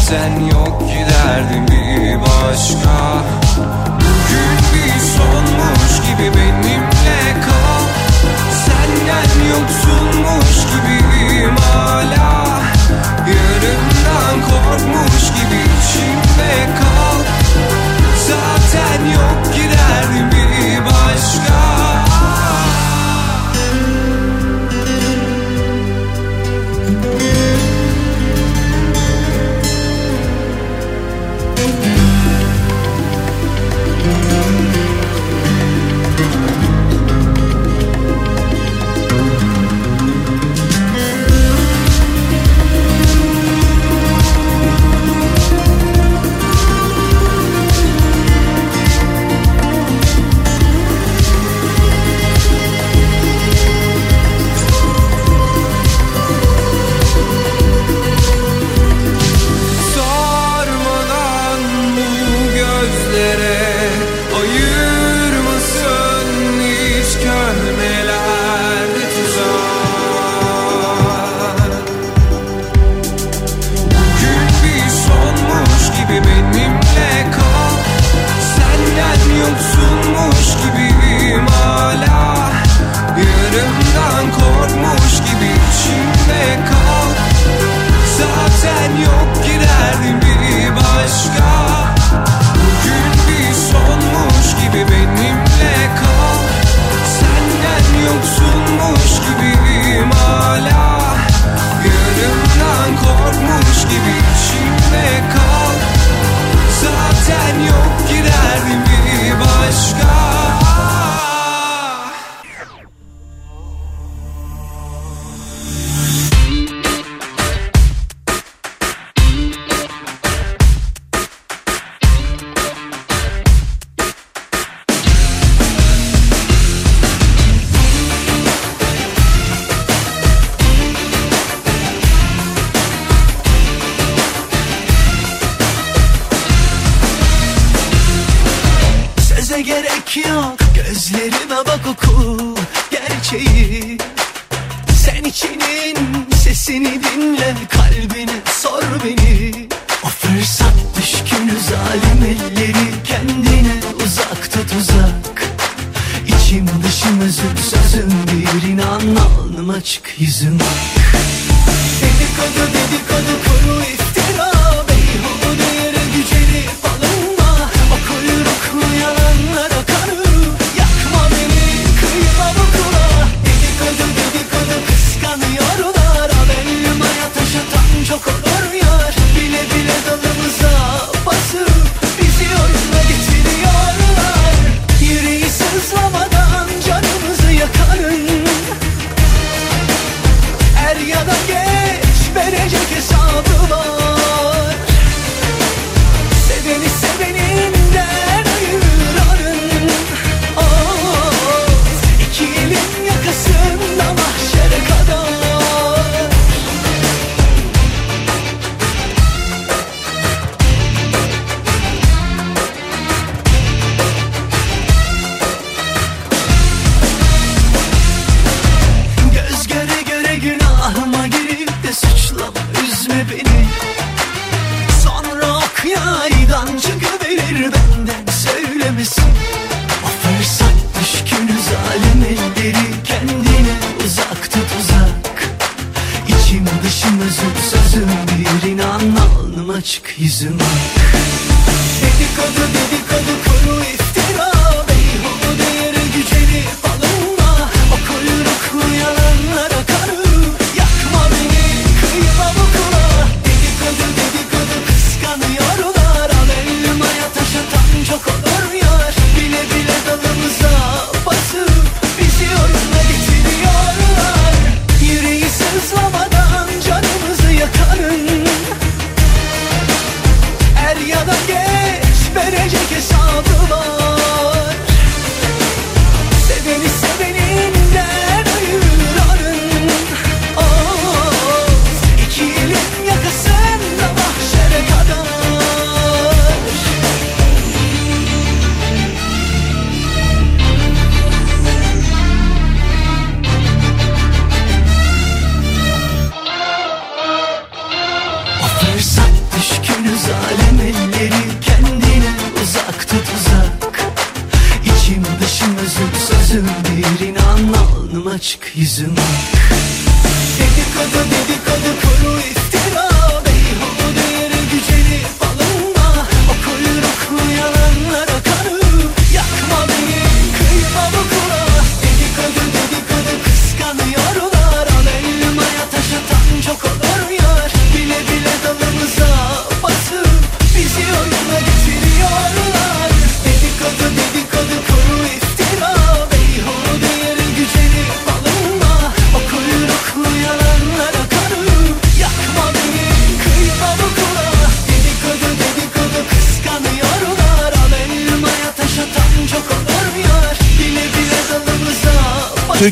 Zaten 0.09 0.39
yok 0.39 0.81
giderdim 0.81 1.67
bir 1.67 2.21
başka 2.21 3.08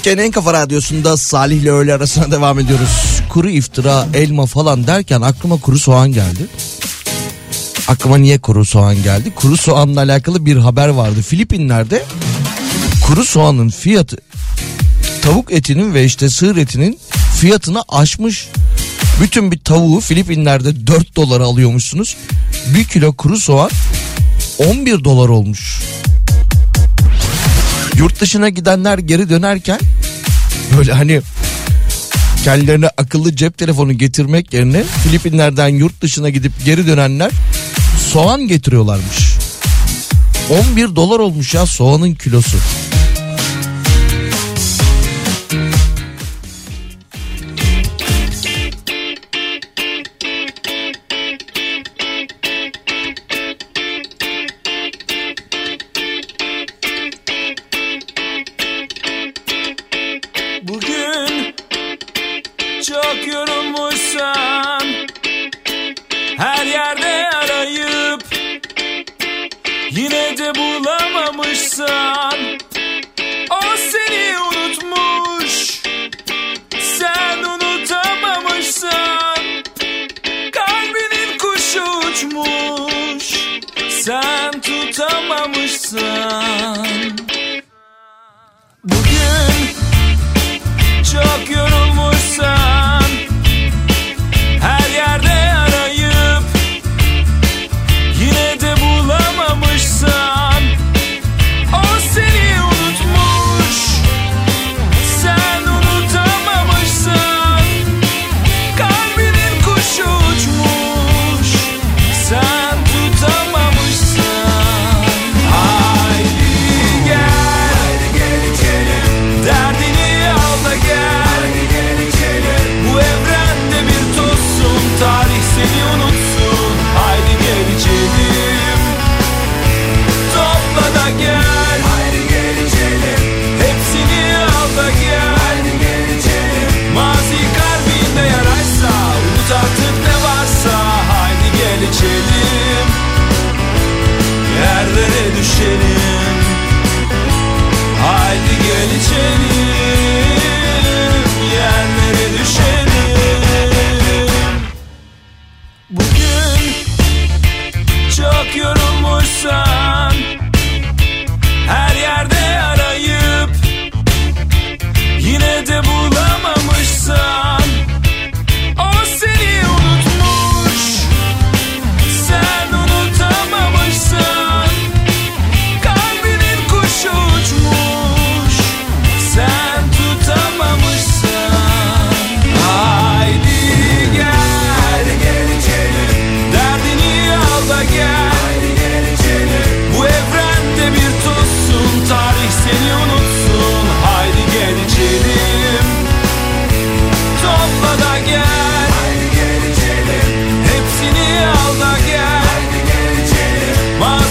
Türkiye'nin 0.08 0.28
en 0.28 0.32
kafa 0.32 0.54
radyosunda 0.54 1.18
Salih 1.18 1.62
ile 1.62 1.72
öğle 1.72 1.94
arasına 1.94 2.32
devam 2.32 2.60
ediyoruz. 2.60 2.90
Kuru 3.30 3.50
iftira, 3.50 4.08
elma 4.14 4.46
falan 4.46 4.88
derken 4.88 5.22
aklıma 5.22 5.58
kuru 5.58 5.80
soğan 5.80 6.14
geldi. 6.14 6.48
Aklıma 7.88 8.18
niye 8.18 8.40
kuru 8.40 8.66
soğan 8.66 9.04
geldi? 9.04 9.32
Kuru 9.36 9.58
soğanla 9.58 10.00
alakalı 10.00 10.46
bir 10.46 10.56
haber 10.56 10.88
vardı. 10.88 11.22
Filipinler'de 11.22 12.04
kuru 13.08 13.26
soğanın 13.26 13.70
fiyatı 13.70 14.18
tavuk 15.22 15.52
etinin 15.52 15.94
ve 15.94 16.06
işte 16.06 16.30
sığır 16.30 16.58
etinin 16.58 17.00
fiyatını 17.40 17.84
aşmış. 17.90 18.48
Bütün 19.22 19.52
bir 19.52 19.60
tavuğu 19.60 20.00
Filipinler'de 20.00 20.88
4 20.88 21.16
dolara 21.16 21.44
alıyormuşsunuz. 21.44 22.18
Bir 22.76 22.84
kilo 22.84 23.14
kuru 23.14 23.38
soğan 23.38 23.70
11 24.60 25.04
dolar 25.04 25.30
olmuş. 25.30 25.82
Yurt 27.98 28.22
dışına 28.22 28.50
gidenler 28.50 28.98
geri 28.98 29.30
dönerken 29.30 29.80
böyle 30.78 30.94
hani 30.94 31.22
kendilerine 32.44 32.88
akıllı 32.98 33.36
cep 33.36 33.58
telefonu 33.58 33.94
getirmek 33.94 34.54
yerine 34.54 34.84
Filipinler'den 35.04 35.68
yurt 35.68 36.02
dışına 36.02 36.30
gidip 36.30 36.52
geri 36.66 36.88
dönenler 36.88 37.32
soğan 38.12 38.48
getiriyorlarmış. 38.48 39.38
11 40.72 40.96
dolar 40.96 41.20
olmuş 41.20 41.54
ya 41.54 41.66
soğanın 41.66 42.14
kilosu. 42.14 42.58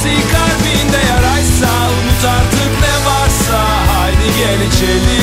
Hepsi 0.07 0.29
kalbinde 0.29 1.07
yaraysa 1.11 1.67
Unut 1.67 2.25
artık 2.25 2.81
ne 2.81 3.07
varsa. 3.07 3.59
Haydi 3.93 4.39
gel 4.39 4.67
içelim 4.67 5.16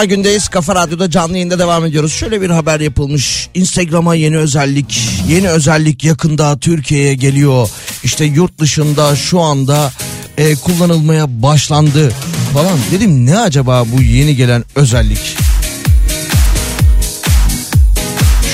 Cuma 0.00 0.14
gündeyiz. 0.14 0.48
Kafa 0.48 0.74
Radyo'da 0.74 1.10
canlı 1.10 1.32
yayında 1.32 1.58
devam 1.58 1.84
ediyoruz. 1.84 2.12
Şöyle 2.12 2.40
bir 2.40 2.50
haber 2.50 2.80
yapılmış. 2.80 3.48
Instagram'a 3.54 4.14
yeni 4.14 4.38
özellik. 4.38 5.00
Yeni 5.28 5.48
özellik 5.48 6.04
yakında 6.04 6.58
Türkiye'ye 6.58 7.14
geliyor. 7.14 7.68
İşte 8.04 8.24
yurt 8.24 8.58
dışında 8.58 9.16
şu 9.16 9.40
anda 9.40 9.92
e, 10.38 10.54
kullanılmaya 10.54 11.42
başlandı 11.42 12.12
falan. 12.54 12.78
Dedim 12.92 13.26
ne 13.26 13.38
acaba 13.38 13.84
bu 13.92 14.02
yeni 14.02 14.36
gelen 14.36 14.64
özellik? 14.74 15.36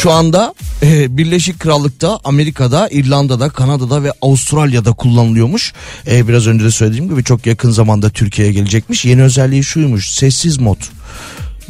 Şu 0.02 0.12
anda 0.12 0.55
e, 0.82 1.16
Birleşik 1.16 1.61
Krallık'ta, 1.61 2.20
Amerika'da, 2.24 2.89
İrlanda'da, 2.89 3.48
Kanada'da 3.48 4.03
ve 4.03 4.12
Avustralya'da 4.23 4.93
kullanılıyormuş. 4.93 5.73
E, 6.11 6.28
biraz 6.28 6.47
önce 6.47 6.65
de 6.65 6.70
söylediğim 6.70 7.09
gibi 7.09 7.24
çok 7.24 7.47
yakın 7.47 7.70
zamanda 7.70 8.11
Türkiye'ye 8.11 8.53
gelecekmiş. 8.53 9.05
Yeni 9.05 9.23
özelliği 9.23 9.65
şuymuş. 9.65 10.09
Sessiz 10.11 10.59
mod. 10.59 10.78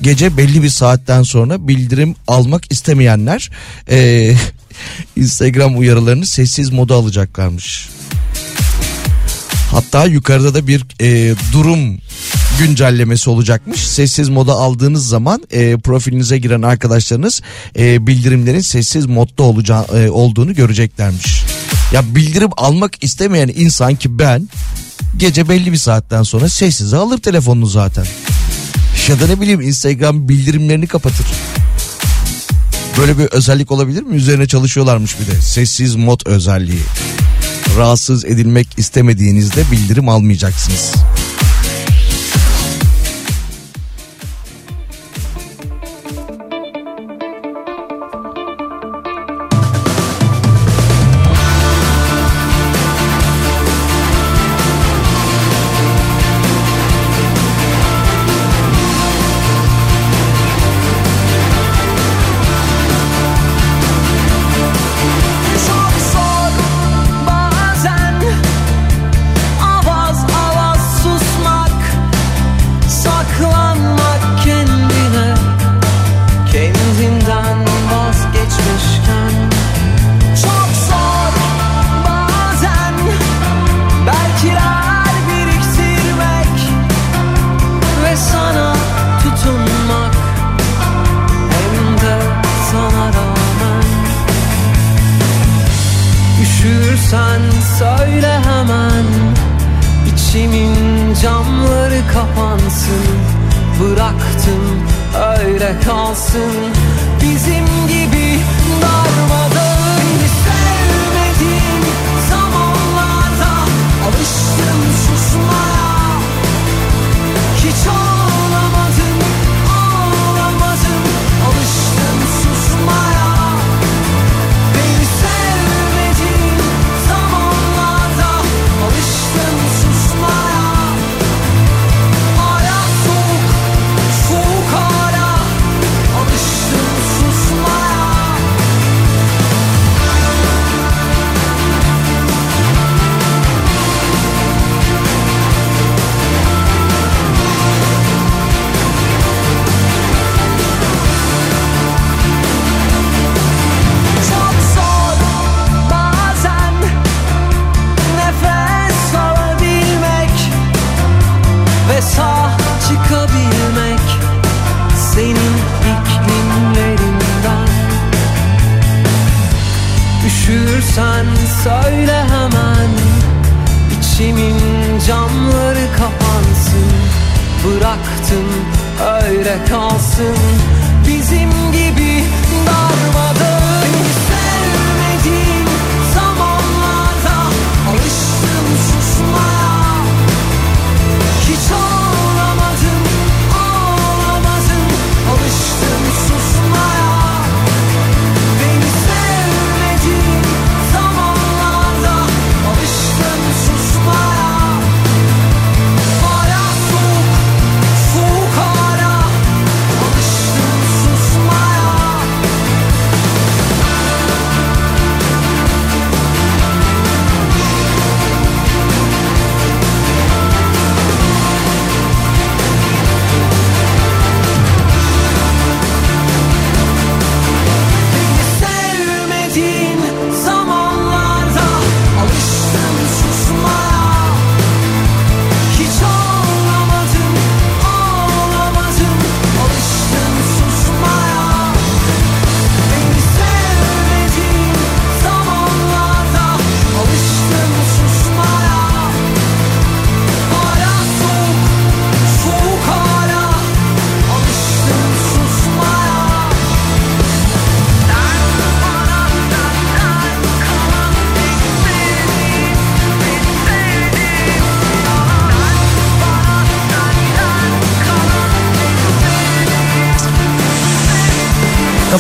Gece 0.01 0.37
belli 0.37 0.63
bir 0.63 0.69
saatten 0.69 1.23
sonra 1.23 1.69
bildirim 1.69 2.15
almak 2.29 2.73
istemeyenler 2.73 3.51
e, 3.91 4.33
Instagram 5.17 5.79
uyarılarını 5.79 6.27
sessiz 6.27 6.73
moda 6.73 6.95
alacaklarmış. 6.95 7.89
Hatta 9.71 10.05
yukarıda 10.05 10.55
da 10.55 10.67
bir 10.67 10.85
e, 11.01 11.35
durum 11.53 11.99
güncellemesi 12.59 13.31
olacakmış. 13.31 13.87
Sessiz 13.87 14.29
moda 14.29 14.53
aldığınız 14.53 15.09
zaman 15.09 15.43
e, 15.51 15.77
profilinize 15.77 16.39
giren 16.39 16.63
arkadaşlarınız 16.63 17.43
e, 17.79 18.07
bildirimlerin 18.07 18.61
sessiz 18.61 19.07
modda 19.07 19.43
olacağı 19.43 19.85
e, 19.85 20.11
olduğunu 20.11 20.55
göreceklermiş. 20.55 21.45
Ya 21.93 22.15
bildirim 22.15 22.51
almak 22.57 23.05
istemeyen 23.05 23.51
insan 23.57 23.95
ki 23.95 24.19
ben 24.19 24.49
gece 25.17 25.49
belli 25.49 25.73
bir 25.73 25.77
saatten 25.77 26.23
sonra 26.23 26.49
sessize 26.49 26.97
alır 26.97 27.19
telefonunu 27.19 27.67
zaten. 27.67 28.07
Ya 29.09 29.21
da 29.21 29.27
ne 29.27 29.41
bileyim 29.41 29.61
Instagram 29.61 30.29
bildirimlerini 30.29 30.87
kapatır. 30.87 31.27
Böyle 32.99 33.19
bir 33.19 33.25
özellik 33.25 33.73
olabilir 33.73 34.03
mi? 34.03 34.17
Üzerine 34.17 34.49
çalışıyorlarmış 34.49 35.17
bir 35.21 35.27
de. 35.27 35.41
Sessiz 35.41 35.97
mod 35.97 36.21
özelliği. 36.27 36.83
Rahatsız 37.77 38.25
edilmek 38.25 38.69
istemediğinizde 38.77 39.71
bildirim 39.73 40.09
almayacaksınız. 40.09 40.93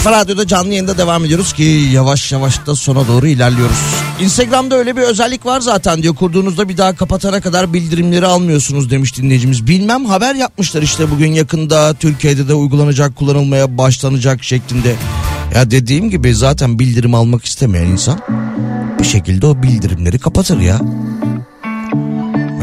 Kafa 0.06 0.20
Radyo'da 0.20 0.46
canlı 0.46 0.68
yayında 0.68 0.98
devam 0.98 1.24
ediyoruz 1.24 1.52
ki 1.52 1.62
yavaş 1.92 2.32
yavaş 2.32 2.66
da 2.66 2.74
sona 2.74 3.08
doğru 3.08 3.26
ilerliyoruz. 3.26 3.76
Instagram'da 4.20 4.74
öyle 4.74 4.96
bir 4.96 5.02
özellik 5.02 5.46
var 5.46 5.60
zaten 5.60 6.02
diyor. 6.02 6.14
Kurduğunuzda 6.14 6.68
bir 6.68 6.76
daha 6.76 6.96
kapatana 6.96 7.40
kadar 7.40 7.72
bildirimleri 7.72 8.26
almıyorsunuz 8.26 8.90
demiş 8.90 9.16
dinleyicimiz. 9.16 9.66
Bilmem 9.66 10.04
haber 10.04 10.34
yapmışlar 10.34 10.82
işte 10.82 11.10
bugün 11.10 11.32
yakında 11.32 11.94
Türkiye'de 11.94 12.48
de 12.48 12.54
uygulanacak 12.54 13.16
kullanılmaya 13.16 13.78
başlanacak 13.78 14.44
şeklinde. 14.44 14.94
Ya 15.54 15.70
dediğim 15.70 16.10
gibi 16.10 16.34
zaten 16.34 16.78
bildirim 16.78 17.14
almak 17.14 17.44
istemeyen 17.44 17.86
insan 17.86 18.20
bir 18.98 19.04
şekilde 19.04 19.46
o 19.46 19.62
bildirimleri 19.62 20.18
kapatır 20.18 20.60
ya. 20.60 20.80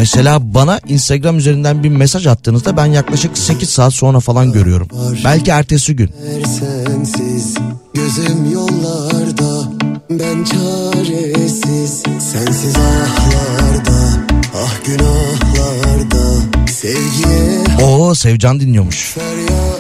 Mesela 0.04 0.54
bana 0.54 0.80
Instagram 0.88 1.38
üzerinden 1.38 1.84
bir 1.84 1.90
mesaj 1.90 2.28
attığınızda 2.28 2.78
ben 2.78 2.86
yaklaşık 2.86 3.38
8 3.38 3.70
saat 3.70 3.94
sonra 3.94 4.20
falan 4.20 4.52
görüyorum. 4.52 4.88
Belki 5.26 5.52
ertesi 5.52 5.96
gün. 5.96 6.12
sensiz 6.60 7.56
Gözüm 7.94 8.52
yollarda 8.54 9.72
Ben 10.10 10.44
çaresiz 10.44 12.04
Sensiz 12.32 12.76
ahlarda 12.76 14.26
Ah 14.56 14.86
günahlarda 14.86 16.42
Sevgiye 16.72 17.64
Oo 17.84 18.16
Sevcan 18.16 18.60
dinliyormuş. 18.60 19.16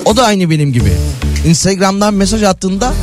O 0.05 0.17
da 0.17 0.23
aynı 0.23 0.49
benim 0.49 0.73
gibi. 0.73 0.93
Instagram'dan 1.45 2.13
mesaj 2.13 2.43
attığında 2.43 2.93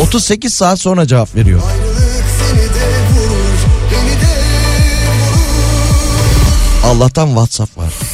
38 0.00 0.54
saat 0.54 0.80
sonra 0.80 1.06
cevap 1.06 1.34
veriyor. 1.34 1.60
Allah'tan 6.84 7.28
WhatsApp 7.28 7.76
var. 7.76 8.09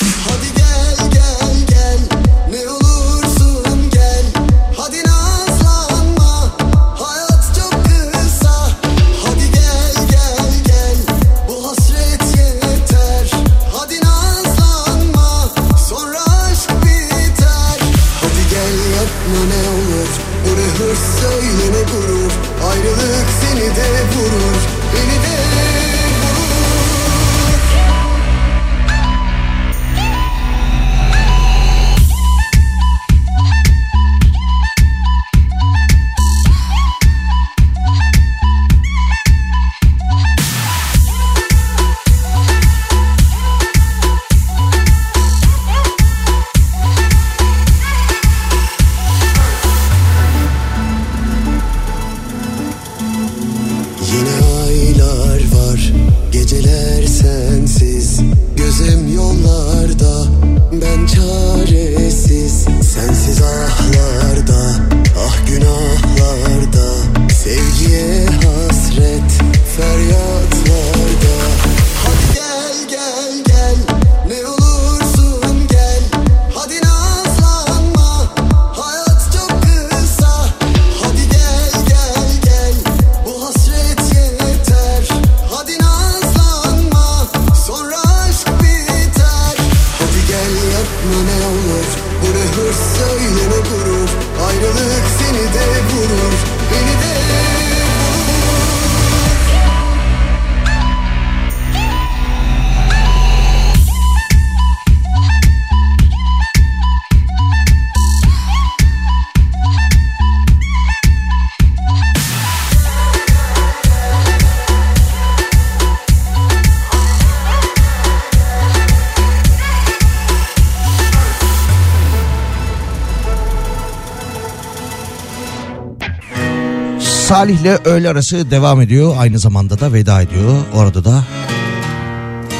Salih'le 127.37 127.79
öğle 127.85 128.09
arası 128.09 128.51
devam 128.51 128.81
ediyor. 128.81 129.15
Aynı 129.19 129.39
zamanda 129.39 129.81
da 129.81 129.93
veda 129.93 130.23
ediyor. 130.23 130.57
Orada 130.75 131.05
da 131.05 131.25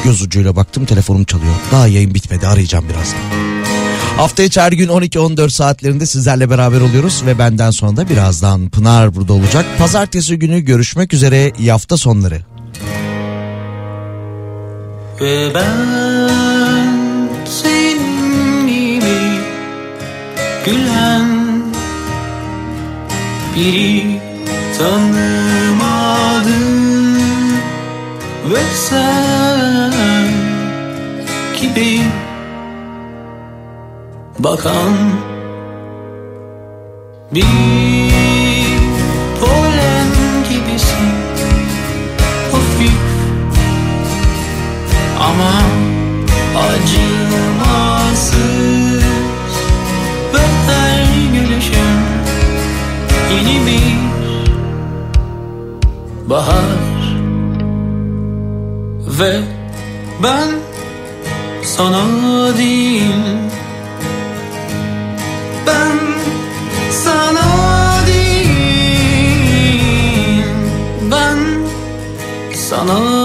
göz 0.03 0.21
ucuyla 0.21 0.55
baktım 0.55 0.85
telefonum 0.85 1.23
çalıyor. 1.23 1.53
Daha 1.71 1.87
yayın 1.87 2.13
bitmedi 2.13 2.47
arayacağım 2.47 2.85
birazdan. 2.89 3.19
Hafta 4.17 4.43
içi 4.43 4.61
her 4.61 4.71
gün 4.71 4.87
12-14 4.87 5.49
saatlerinde 5.49 6.05
sizlerle 6.05 6.49
beraber 6.49 6.81
oluyoruz 6.81 7.23
ve 7.25 7.39
benden 7.39 7.71
sonra 7.71 7.97
da 7.97 8.09
birazdan 8.09 8.69
Pınar 8.69 9.15
burada 9.15 9.33
olacak. 9.33 9.65
Pazartesi 9.77 10.39
günü 10.39 10.59
görüşmek 10.59 11.13
üzere 11.13 11.51
iyi 11.59 11.71
hafta 11.71 11.97
sonları. 11.97 12.41
Ve 15.21 15.51
ben 15.55 17.29
senin 17.45 18.67
gibi 18.67 19.39
gülen 20.65 21.27
biri 23.55 24.26
tanımadım 24.77 26.67
Ve 28.49 28.63
sen 28.73 29.93
gibi 31.61 32.01
bakan 34.39 34.93
bir 37.31 37.66
bahar. 56.29 57.17
Ve 59.19 59.41
ben 60.23 60.49
sana 61.63 62.03
değil 62.57 63.03
ben 65.67 65.97
sana 66.91 67.43
değil 68.07 68.47
ben 71.11 71.37
sana 72.69 73.16